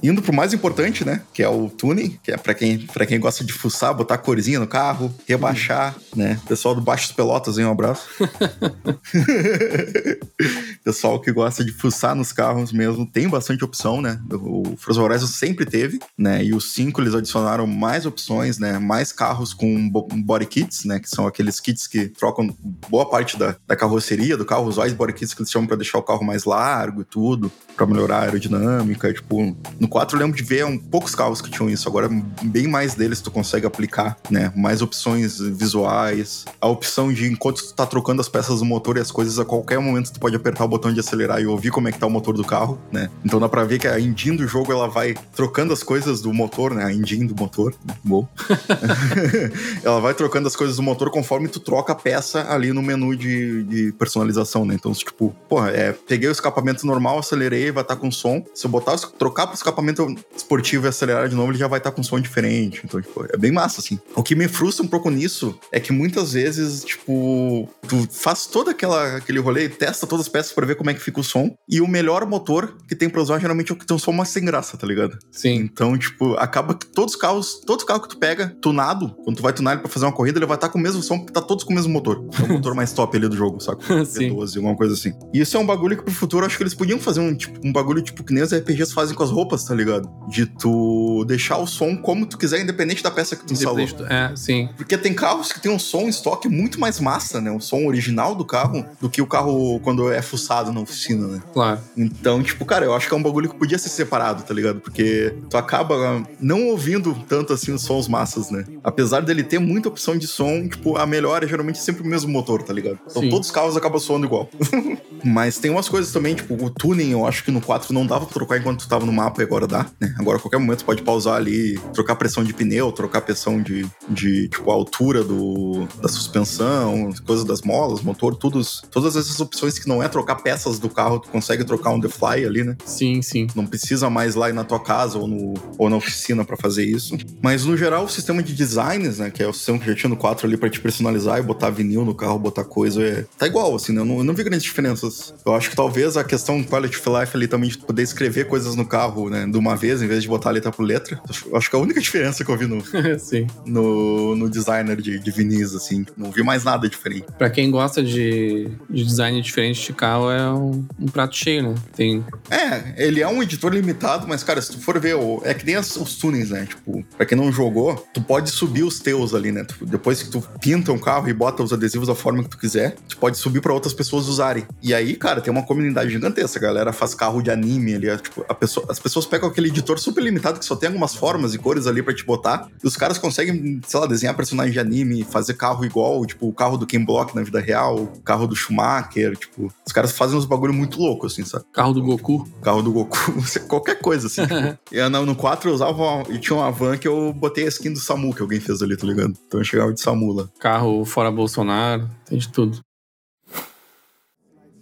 [0.03, 1.22] Indo pro mais importante, né?
[1.32, 4.61] Que é o tuning, que é para quem, pra quem gosta de fuçar, botar corzinha
[4.61, 6.38] no carro, rebaixar, né?
[6.47, 7.64] Pessoal do Baixos Pelotas, hein?
[7.64, 8.07] Um abraço.
[10.84, 14.20] Pessoal que gosta de fuçar nos carros mesmo, tem bastante opção, né?
[14.30, 16.44] O Forza Horizon sempre teve, né?
[16.44, 18.78] E os 5 eles adicionaram mais opções, né?
[18.78, 21.01] Mais carros com body kits, né?
[21.01, 22.55] Que são aqueles kits que trocam
[22.88, 25.99] boa parte da, da carroceria do carro, os body kits que eles chamam para deixar
[25.99, 30.37] o carro mais largo e tudo, para melhorar a aerodinâmica, tipo, no 4 eu lembro
[30.37, 31.89] de ver um, poucos carros que tinham isso.
[31.89, 32.09] Agora,
[32.43, 34.53] bem mais deles tu consegue aplicar, né?
[34.57, 36.45] Mais opções visuais.
[36.61, 39.45] A opção de, enquanto tu tá trocando as peças do motor e as coisas, a
[39.45, 42.07] qualquer momento tu pode apertar o botão de acelerar e ouvir como é que tá
[42.07, 43.11] o motor do carro, né?
[43.24, 46.32] Então dá pra ver que a engine do jogo, ela vai trocando as coisas do
[46.32, 46.84] motor, né?
[46.84, 47.95] A engine do motor, né?
[48.03, 48.28] Bom.
[49.84, 53.16] ela vai trocando as coisas do motor conforme tu troca a peça ali no menu
[53.16, 54.74] de, de personalização, né?
[54.74, 58.45] Então, tipo, porra, é, peguei o escapamento normal, acelerei, vai estar tá com som.
[58.55, 61.79] Se eu botar, trocar pro escapamento escapamento esportivo e acelerar de novo, ele já vai
[61.79, 62.83] estar com som diferente.
[62.85, 63.99] Então, tipo, é bem massa, assim.
[64.14, 68.70] O que me frustra um pouco nisso é que muitas vezes, tipo, tu faz todo
[68.70, 71.55] aquela, aquele rolê, testa todas as peças para ver como é que fica o som.
[71.68, 74.12] E o melhor motor que tem pra usar geralmente é o que tem um som
[74.12, 75.18] mais sem graça, tá ligado?
[75.31, 75.57] Sim.
[75.57, 79.43] Então, tipo, acaba que todos os carros, todo carro que tu pega, tunado, quando tu
[79.43, 81.33] vai tunar ele pra fazer uma corrida, ele vai estar com o mesmo som, porque
[81.33, 82.27] tá todos com o mesmo motor.
[82.39, 83.83] É o motor mais top ali do jogo, saca?
[84.05, 84.31] Sim.
[84.31, 85.12] V12, alguma coisa assim.
[85.33, 87.61] E isso é um bagulho que pro futuro acho que eles podiam fazer um, tipo,
[87.66, 90.08] um bagulho tipo que nem os RPGs fazem com as roupas, tá ligado?
[90.28, 93.86] De tu deixar o som como tu quiser, independente da peça que tu instalou.
[94.08, 94.68] É, sim.
[94.76, 97.50] Porque tem carros que tem um som em estoque muito mais massa, né?
[97.50, 101.42] O som original do carro do que o carro quando é fuçado na oficina, né?
[101.52, 101.80] Claro.
[101.96, 104.80] Então, tipo, cara, eu acho que é um bagulho que podia ser separado, tá ligado?
[104.80, 108.64] Porque tu acaba não ouvindo tanto assim os sons massas, né?
[108.82, 112.30] Apesar dele ter muita opção de som, tipo, a melhor é geralmente sempre o mesmo
[112.30, 112.98] motor, tá ligado?
[113.08, 113.28] Então sim.
[113.28, 114.48] todos os carros acabam soando igual.
[115.24, 118.26] Mas tem umas coisas também, tipo, o tuning, eu acho que no 4 não dava
[118.26, 120.14] pra trocar enquanto tu tava no mapa e agora dá, né?
[120.18, 123.86] Agora, a qualquer momento, você pode pausar ali, trocar pressão de pneu, trocar pressão de,
[124.09, 129.88] de tipo, altura do, da suspensão, coisas das molas, motor, todos, todas essas opções que
[129.88, 132.76] não é trocar peças do carro, tu consegue trocar on the fly ali, né?
[132.84, 133.46] Sim, sim.
[133.54, 136.84] Não precisa mais lá ir na tua casa ou, no, ou na oficina para fazer
[136.84, 137.16] isso.
[137.42, 140.11] Mas, no geral, o sistema de designs, né, que é o sistema que já tinha
[140.11, 143.46] no 4 ali pra te personalizar e botar vinil no carro, botar coisa, é, tá
[143.46, 144.00] igual, assim, né?
[144.00, 145.34] Eu não, eu não vi grandes diferenças.
[145.44, 148.74] Eu acho que talvez a questão quality of life ali também de poder escrever coisas
[148.74, 151.20] no carro, né, de uma vez, em vez de botar letra por letra.
[151.55, 152.82] Acho que é a única diferença que eu vi no,
[153.18, 153.47] Sim.
[153.64, 156.05] no, no designer de, de vinis, assim.
[156.16, 157.26] Não vi mais nada diferente.
[157.38, 161.74] Pra quem gosta de, de design diferente de carro, é um, um, prato cheio, né?
[161.94, 162.24] Tem...
[162.51, 165.76] É, ele é um editor limitado, mas, cara, se tu for ver, é que nem
[165.76, 166.66] as, os tunings, né?
[166.66, 169.64] Tipo, pra quem não jogou, tu pode subir os teus ali, né?
[169.64, 172.59] Tu, depois que tu pinta um carro e bota os adesivos da forma que tu
[172.59, 174.66] quiser, tu pode subir pra outras pessoas usarem.
[174.82, 176.59] E aí, cara, tem uma comunidade gigantesca.
[176.59, 178.09] A galera faz carro de anime ali.
[178.09, 181.55] É, tipo, pessoa, as pessoas pegam aquele editor super limitado que só tem algumas formas
[181.55, 182.68] e cores ali para te botar.
[182.82, 186.53] E os caras conseguem, sei lá, desenhar personagem de anime, fazer carro igual, tipo, o
[186.53, 190.39] carro do Ken Block na vida real, o carro do Schumacher, tipo, os caras fazem
[190.39, 191.64] uns bagulho muito louco, assim, sabe?
[191.72, 192.49] Carro do Goku.
[192.62, 193.18] Carro do Goku,
[193.68, 194.43] qualquer coisa, assim.
[194.43, 194.55] tipo.
[194.91, 197.93] e no, no 4 eu usava, e tinha uma van que eu botei a skin
[197.93, 199.34] do Samu que alguém fez ali, tá ligado?
[199.47, 200.49] Então eu chegava de Samu lá.
[200.59, 202.80] Carro fora Bolsonaro, tem de tudo.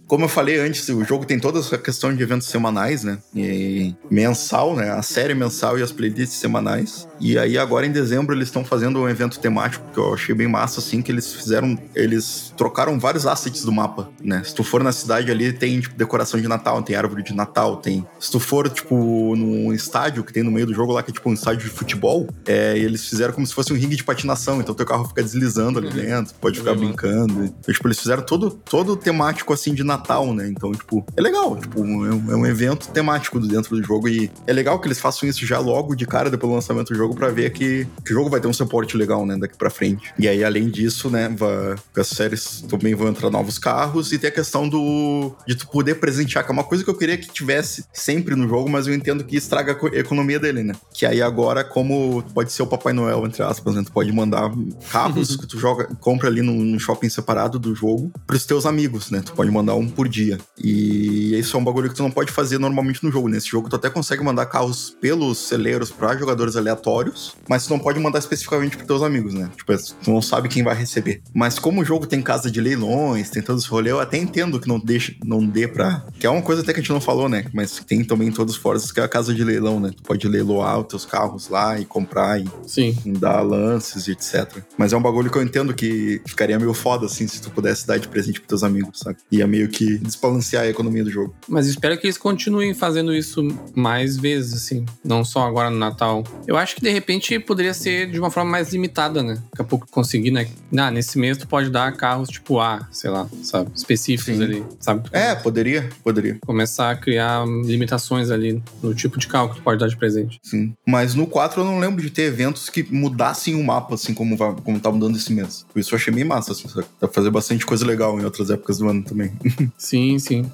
[0.07, 3.19] Como eu falei antes, o jogo tem toda essa questão de eventos semanais, né?
[3.35, 4.91] E mensal, né?
[4.91, 7.09] A série mensal e as playlists semanais.
[7.19, 10.47] E aí agora em dezembro eles estão fazendo um evento temático que eu achei bem
[10.47, 14.43] massa, assim, que eles fizeram, eles trocaram vários assets do mapa, né?
[14.45, 17.79] Se tu for na cidade ali, tem tipo, decoração de Natal, tem árvore de Natal,
[17.79, 18.07] tem...
[18.21, 21.15] Se tu for, tipo, num estádio que tem no meio do jogo lá, que é
[21.15, 24.61] tipo um estádio de futebol, é, eles fizeram como se fosse um ringue de patinação,
[24.61, 27.45] então teu carro fica deslizando ali dentro, pode ficar brincando.
[27.45, 30.49] Então, tipo, eles fizeram todo, todo temático, assim, de Natal Natal, né?
[30.49, 31.57] Então, tipo, é legal.
[31.57, 35.01] Tipo, é um, é um evento temático dentro do jogo e é legal que eles
[35.01, 38.13] façam isso já logo de cara depois do lançamento do jogo para ver que, que
[38.13, 39.37] o jogo vai ter um suporte legal, né?
[39.37, 40.13] Daqui pra frente.
[40.19, 44.29] E aí, além disso, né, vai, as séries também vão entrar novos carros e tem
[44.29, 47.29] a questão do de tu poder presentear, que é uma coisa que eu queria que
[47.29, 50.75] tivesse sempre no jogo, mas eu entendo que estraga a economia dele, né?
[50.93, 53.83] Que aí agora, como pode ser o Papai Noel, entre aspas, né?
[53.85, 54.51] Tu pode mandar
[54.91, 59.23] carros que tu joga, compra ali no, shopping separado do jogo pros teus amigos, né?
[59.25, 60.39] Tu pode mandar um por dia.
[60.63, 63.29] E isso é um bagulho que tu não pode fazer normalmente no jogo.
[63.29, 67.79] Nesse jogo tu até consegue mandar carros pelos celeiros para jogadores aleatórios, mas tu não
[67.79, 69.51] pode mandar especificamente pros teus amigos, né?
[69.57, 71.23] Tipo, tu não sabe quem vai receber.
[71.35, 74.61] Mas como o jogo tem casa de leilões, tem todo esse rolê, eu até entendo
[74.61, 76.05] que não deixe, não dê pra.
[76.19, 77.45] Que é uma coisa até que a gente não falou, né?
[77.53, 79.91] Mas tem também em todos os fóruns que é a casa de leilão, né?
[79.95, 82.97] Tu pode leiloar os teus carros lá e comprar e, Sim.
[83.05, 84.63] e dar lances e etc.
[84.77, 87.87] Mas é um bagulho que eu entendo que ficaria meio foda, assim, se tu pudesse
[87.87, 89.19] dar de presente pros teus amigos, sabe?
[89.31, 91.35] Ia meio que desbalancear a economia do jogo.
[91.49, 94.85] Mas espero que eles continuem fazendo isso mais vezes, assim.
[95.05, 96.25] Não só agora no Natal.
[96.47, 99.35] Eu acho que de repente poderia ser de uma forma mais limitada, né?
[99.51, 100.49] Daqui a pouco conseguir, né?
[100.77, 103.71] Ah, nesse mês tu pode dar carros tipo A, sei lá, sabe?
[103.75, 104.43] Específicos Sim.
[104.43, 105.09] ali, sabe?
[105.13, 106.39] É, poderia, poderia.
[106.45, 110.39] Começar a criar limitações ali no tipo de carro que tu pode dar de presente.
[110.43, 110.75] Sim.
[110.87, 114.37] Mas no 4 eu não lembro de ter eventos que mudassem o mapa, assim, como,
[114.37, 115.65] como tá mudando esse mês.
[115.73, 116.87] Por isso eu achei meio massa, assim, sabe?
[117.01, 119.33] Dá pra fazer bastante coisa legal em outras épocas do ano também.
[119.77, 120.51] sim, sim.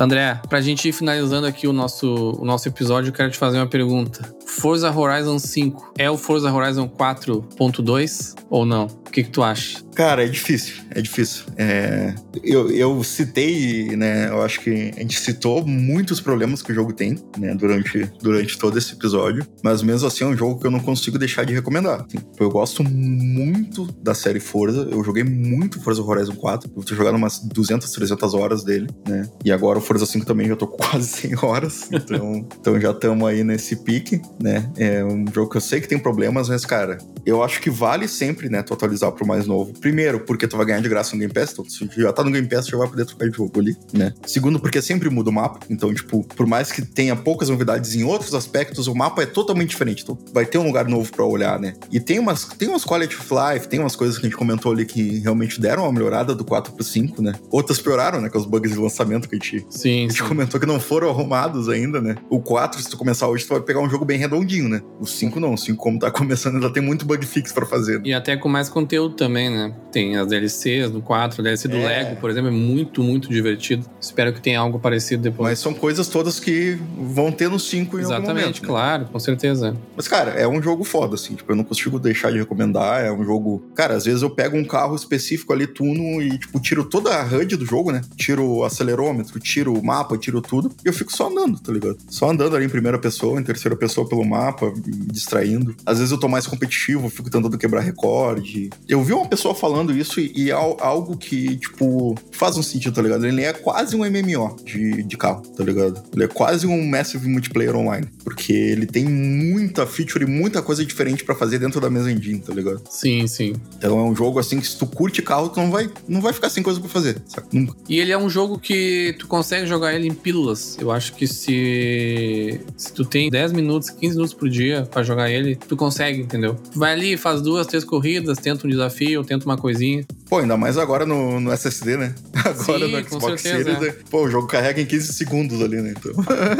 [0.00, 3.58] André, pra gente ir finalizando aqui o nosso, o nosso episódio, eu quero te fazer
[3.58, 4.34] uma pergunta.
[4.46, 8.86] Forza Horizon 5 é o Forza Horizon 4.2 ou não?
[8.86, 9.89] O que, que tu acha?
[10.00, 11.44] Cara, é difícil, é difícil.
[11.58, 14.30] É, eu, eu citei, né?
[14.30, 17.54] Eu acho que a gente citou muitos problemas que o jogo tem, né?
[17.54, 19.46] Durante, durante todo esse episódio.
[19.62, 22.06] Mas mesmo assim é um jogo que eu não consigo deixar de recomendar.
[22.06, 24.88] Assim, eu gosto muito da série Forza.
[24.90, 26.72] Eu joguei muito Forza Horizon 4.
[26.74, 29.28] Eu tô jogando umas 200, 300 horas dele, né?
[29.44, 31.90] E agora o Forza 5 também já tô quase 100 horas.
[31.92, 34.66] Então, então já estamos aí nesse pique, né?
[34.78, 36.96] É um jogo que eu sei que tem problemas, mas, cara,
[37.26, 38.62] eu acho que vale sempre, né?
[38.62, 39.74] Tu atualizar pro mais novo.
[39.90, 42.30] Primeiro, porque tu vai ganhar de graça no Game Pass, então se já tá no
[42.30, 44.14] Game Pass, já vai poder trocar de jogo ali, né?
[44.24, 48.04] Segundo, porque sempre muda o mapa, então, tipo, por mais que tenha poucas novidades em
[48.04, 51.58] outros aspectos, o mapa é totalmente diferente, então vai ter um lugar novo para olhar,
[51.58, 51.74] né?
[51.90, 54.70] E tem umas, tem umas quality of life, tem umas coisas que a gente comentou
[54.70, 57.32] ali que realmente deram uma melhorada do 4 pro 5, né?
[57.50, 58.28] Outras pioraram, né?
[58.28, 60.28] Com os bugs de lançamento que a gente, sim, a gente sim.
[60.28, 62.14] comentou que não foram arrumados ainda, né?
[62.30, 64.80] O 4, se tu começar hoje, tu vai pegar um jogo bem redondinho, né?
[65.00, 68.00] O 5 não, o 5 como tá começando ainda tem muito bug fix para fazer.
[68.04, 69.74] E até com mais conteúdo também, né?
[69.92, 71.86] Tem as DLCs do 4, a DLC do é.
[71.86, 73.84] Lego, por exemplo, é muito, muito divertido.
[74.00, 75.50] Espero que tenha algo parecido depois.
[75.50, 78.62] Mas são coisas todas que vão ter no 5 em Exatamente, algum momento.
[78.62, 78.68] Né?
[78.68, 79.76] claro, com certeza.
[79.96, 81.34] Mas, cara, é um jogo foda, assim.
[81.34, 83.04] Tipo, eu não consigo deixar de recomendar.
[83.04, 83.62] É um jogo.
[83.74, 87.24] Cara, às vezes eu pego um carro específico ali, tuno, e, tipo, tiro toda a
[87.24, 88.00] HUD do jogo, né?
[88.16, 90.70] Tiro o acelerômetro, tiro o mapa, tiro tudo.
[90.84, 91.98] E eu fico só andando, tá ligado?
[92.08, 94.72] Só andando ali em primeira pessoa, em terceira pessoa pelo mapa,
[95.10, 95.74] distraindo.
[95.84, 98.70] Às vezes eu tô mais competitivo, fico tentando quebrar recorde.
[98.88, 102.94] Eu vi uma pessoa falando isso e, e é algo que, tipo, faz um sentido,
[102.94, 103.26] tá ligado?
[103.26, 106.02] Ele é quase um MMO de, de carro, tá ligado?
[106.14, 108.08] Ele é quase um Massive Multiplayer Online.
[108.24, 112.40] Porque ele tem muita feature e muita coisa diferente para fazer dentro da mesma engine,
[112.40, 112.82] tá ligado?
[112.88, 113.52] Sim, sim.
[113.76, 116.32] Então é um jogo assim que se tu curte carro, tu não vai, não vai
[116.32, 117.48] ficar sem coisa para fazer, sabe?
[117.52, 117.76] Nunca.
[117.88, 120.76] E ele é um jogo que tu consegue jogar ele em pílulas.
[120.80, 125.30] Eu acho que se, se tu tem 10 minutos, 15 minutos por dia para jogar
[125.30, 126.54] ele, tu consegue, entendeu?
[126.54, 130.04] Tu vai ali, faz duas, três corridas, tenta um desafio, tenta uma coisinha.
[130.30, 132.14] Pô, ainda mais agora no, no SSD, né?
[132.44, 133.96] Agora Sim, no Xbox Series, é.
[134.08, 135.92] pô, o jogo carrega em 15 segundos ali, né?
[135.96, 136.12] Então.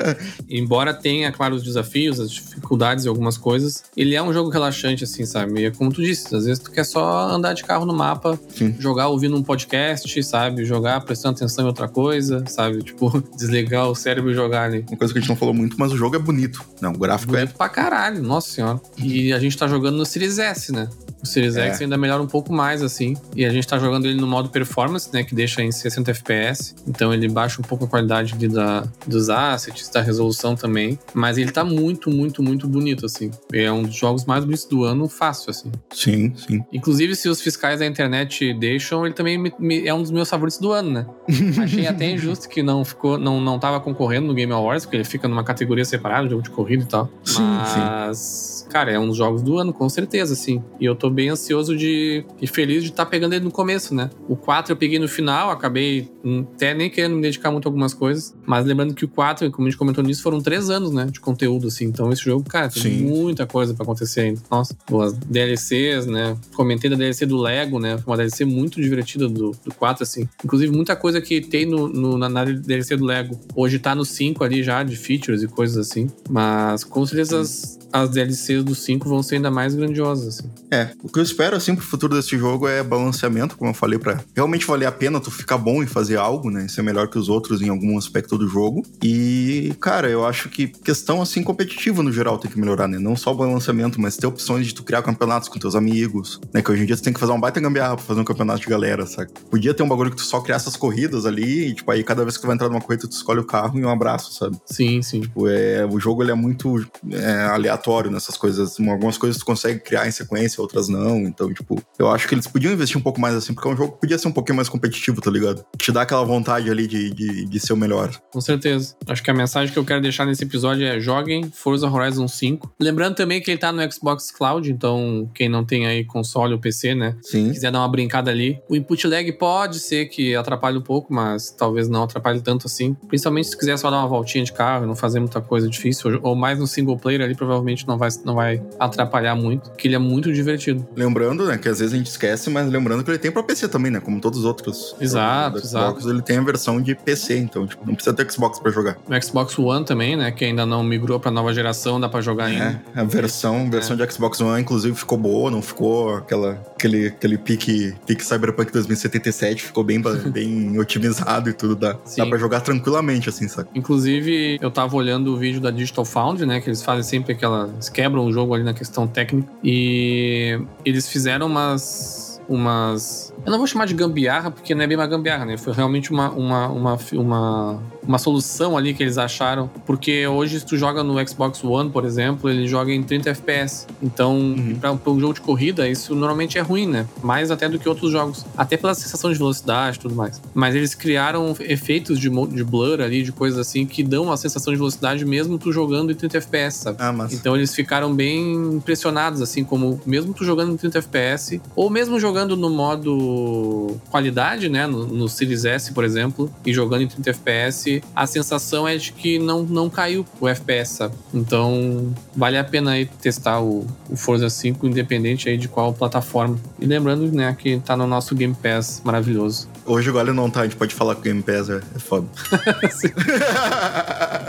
[0.50, 5.04] Embora tenha, claro, os desafios, as dificuldades e algumas coisas, ele é um jogo relaxante,
[5.04, 5.60] assim, sabe?
[5.60, 8.38] E é como tu disse, às vezes tu quer só andar de carro no mapa,
[8.48, 8.74] Sim.
[8.78, 10.64] jogar ouvindo um podcast, sabe?
[10.64, 12.82] Jogar prestando atenção em outra coisa, sabe?
[12.90, 14.84] Tipo, desligar o cérebro e jogar ali.
[14.88, 16.60] Uma coisa que a gente não falou muito, mas o jogo é bonito.
[16.80, 17.56] Não, o gráfico Bonito é.
[17.56, 18.80] pra caralho, nossa senhora.
[18.98, 20.88] E a gente tá jogando no Series S, né?
[21.22, 21.68] O Series É.
[21.68, 23.16] X ainda melhora um pouco mais, assim.
[23.36, 25.22] E a gente tá jogando ele no modo performance, né?
[25.24, 26.74] Que deixa em 60 FPS.
[26.86, 30.98] Então ele baixa um pouco a qualidade ali da, dos assets, da resolução também.
[31.14, 33.30] Mas ele tá muito, muito, muito bonito, assim.
[33.52, 35.70] É um dos jogos mais bonitos do ano, fácil, assim.
[35.92, 36.64] Sim, sim.
[36.72, 40.28] Inclusive, se os fiscais da internet deixam, ele também me- me- é um dos meus
[40.28, 41.06] favoritos do ano, né?
[41.62, 45.04] Achei até injusto que não ficou, não, não tava concorrendo no Game Awards, porque ele
[45.04, 47.10] fica numa categoria separada, jogo de corrida e tal.
[47.24, 50.62] Sim, Mas cara, é um dos jogos do ano, com certeza, assim.
[50.80, 53.94] E eu tô bem ansioso de e feliz de estar tá pegando ele no começo,
[53.94, 54.10] né?
[54.28, 56.10] O 4 eu peguei no final, acabei
[56.54, 58.34] até nem querendo me dedicar muito a algumas coisas.
[58.46, 61.06] Mas lembrando que o 4, como a gente comentou nisso, foram três anos, né?
[61.06, 61.84] De conteúdo, assim.
[61.86, 63.04] Então esse jogo, cara, tem Sim.
[63.04, 64.40] muita coisa para acontecer ainda.
[64.50, 66.36] Nossa, as DLCs, né?
[66.54, 67.98] Comentei da DLC do Lego, né?
[67.98, 70.28] Foi uma DLC muito divertida do, do 4, assim.
[70.44, 74.04] Inclusive, muita coisa que tem no, no na, na DLC do Lego hoje tá no
[74.04, 76.08] 5 ali já, de features e coisas assim.
[76.28, 80.50] Mas com certeza as, as DLCs do 5 vão ser ainda mais grandiosas, assim.
[80.70, 83.98] É, o que eu espero, assim, pro futuro desse jogo é balanceamento, como eu falei,
[83.98, 86.68] para realmente valer a pena tu ficar bom em fazer algo, né?
[86.68, 88.82] Ser melhor que os outros em algum aspecto do jogo.
[89.02, 92.98] E, cara, eu acho que questão, assim, competitiva no geral tem que melhorar, né?
[92.98, 96.62] Não só o balanceamento, mas ter opções de tu criar campeonatos com teus amigos, né?
[96.62, 98.60] Que hoje em dia tu tem que fazer uma baita gambiarra pra fazer um campeonato
[98.60, 99.30] de galera, sabe?
[99.50, 102.22] Podia ter um bagulho que tu só criasse as corridas ali e, tipo, aí cada
[102.24, 104.58] vez que tu vai entrar numa corrida, tu escolhe o carro e um abraço, sabe?
[104.66, 105.20] Sim, sim.
[105.20, 108.78] Tipo, é, o jogo, ele é muito é, aleatório nessas coisas.
[108.80, 111.18] Algumas coisas tu consegue criar em sequência, outras não.
[111.20, 113.76] Então, tipo, eu acho que eles podiam investir um pouco mais assim, porque é um
[113.76, 115.64] jogo que podia ser um pouquinho mais competitivo, tá ligado?
[115.76, 118.10] Te dá aquela vontade ali de, de, de ser o melhor.
[118.32, 118.94] Com certeza.
[119.06, 122.74] Acho que a mensagem que eu quero deixar nesse episódio é joguem Forza Horizon 5.
[122.80, 126.58] Lembrando também que ele tá no Xbox Cloud, então quem não tem aí console ou
[126.58, 127.16] PC, né?
[127.22, 127.52] Sim.
[127.52, 128.60] Quiser dar uma brincada ali.
[128.68, 132.94] O input lag pode ser que atrapalhe um pouco, mas talvez não atrapalhe tanto assim.
[133.08, 136.20] Principalmente se quiser só dar uma voltinha de carro e não fazer muita coisa difícil,
[136.22, 139.94] ou mais no single player ali, provavelmente não vai, não vai atrapalhar muito, que ele
[139.94, 140.86] é muito divertido.
[140.96, 143.68] Lembrando, né, que às vezes a gente esquece, mas lembrando que ele tem pra PC
[143.68, 144.00] também, né?
[144.00, 144.94] Como todos os outros.
[145.00, 146.10] Exato, Xbox, exato.
[146.10, 148.96] Ele tem a versão de PC, então, tipo, não precisa ter Xbox pra jogar.
[149.08, 150.30] O Xbox One também, né?
[150.30, 152.82] Que ainda não migrou pra nova geração, dá pra jogar é, ainda.
[152.94, 154.04] A versão, a versão é.
[154.04, 159.64] de Xbox One, inclusive, ficou boa, não ficou aquela, aquele, aquele pique, pique Cyberpunk 2077,
[159.64, 160.00] ficou bem,
[160.30, 161.76] bem otimizado e tudo.
[161.76, 163.68] Dá, dá pra jogar tranquilamente, assim, sabe?
[163.74, 166.60] Inclusive, eu tava olhando o vídeo da Digital Foundry, né?
[166.60, 167.70] Que eles fazem sempre aquela.
[167.72, 169.50] Eles quebram o jogo ali na questão técnica.
[169.62, 172.19] E eles fizeram umas
[172.50, 173.32] umas.
[173.46, 175.56] Eu não vou chamar de gambiarra, porque não é bem uma gambiarra, né?
[175.56, 179.70] Foi realmente uma, uma, uma, uma, uma solução ali que eles acharam.
[179.86, 183.86] Porque hoje, se tu joga no Xbox One, por exemplo, ele joga em 30 FPS.
[184.02, 184.78] Então, uhum.
[184.80, 187.06] para um jogo de corrida, isso normalmente é ruim, né?
[187.22, 188.44] Mais até do que outros jogos.
[188.56, 190.40] Até pela sensação de velocidade e tudo mais.
[190.54, 194.72] Mas eles criaram efeitos de, de blur ali, de coisas assim, que dão a sensação
[194.72, 196.96] de velocidade mesmo tu jogando em 30 FPS, sabe?
[197.00, 197.32] Ah, mas...
[197.32, 202.18] Então eles ficaram bem impressionados, assim, como mesmo tu jogando em 30 FPS, ou mesmo
[202.18, 207.30] jogando no modo qualidade, né, no, no Series S, por exemplo, e jogando em 30
[207.30, 211.14] FPS, a sensação é de que não, não caiu o FPS, sabe?
[211.32, 216.58] Então, vale a pena aí testar o, o Forza 5, independente aí de qual plataforma.
[216.78, 219.68] E lembrando, né, que tá no nosso Game Pass maravilhoso.
[219.84, 221.98] Hoje o Galho não tá, a gente pode falar que o Game Pass é, é
[221.98, 222.26] foda.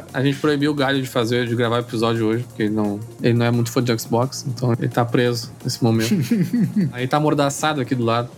[0.13, 2.99] a gente proibiu o Galho de fazer, de gravar o episódio hoje, porque ele não,
[3.21, 6.15] ele não é muito fã de Xbox, então ele tá preso nesse momento.
[6.91, 8.29] Aí tá amordaçado aqui do lado.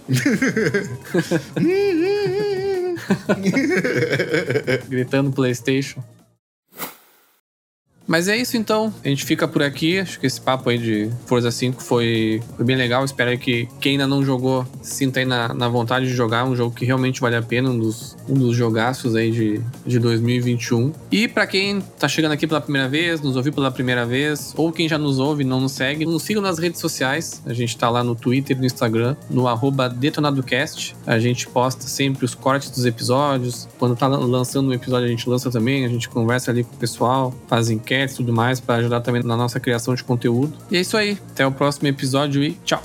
[4.88, 6.04] Gritando PlayStation.
[8.06, 8.93] Mas é isso então.
[9.04, 9.99] A gente fica por aqui.
[9.99, 13.04] Acho que esse papo aí de Forza 5 foi, foi bem legal.
[13.06, 16.45] Espero que quem ainda não jogou sinta aí na, na vontade de jogar.
[16.45, 19.99] Um jogo que realmente vale a pena, um dos, um dos jogaços aí de, de
[19.99, 20.91] 2021.
[21.12, 24.72] E para quem tá chegando aqui pela primeira vez, nos ouviu pela primeira vez, ou
[24.72, 27.41] quem já nos ouve e não nos segue, nos sigam nas redes sociais.
[27.45, 29.43] A gente tá lá no Twitter e no Instagram, no
[29.95, 30.95] DetonadoCast.
[31.06, 33.68] A gente posta sempre os cortes dos episódios.
[33.80, 35.86] Quando tá lançando um episódio, a gente lança também.
[35.86, 39.24] A gente conversa ali com o pessoal, faz enquete e tudo mais para ajudar também
[39.24, 40.54] na nossa criação de conteúdo.
[40.72, 41.18] E é isso aí.
[41.32, 42.82] Até o próximo episódio e tchau.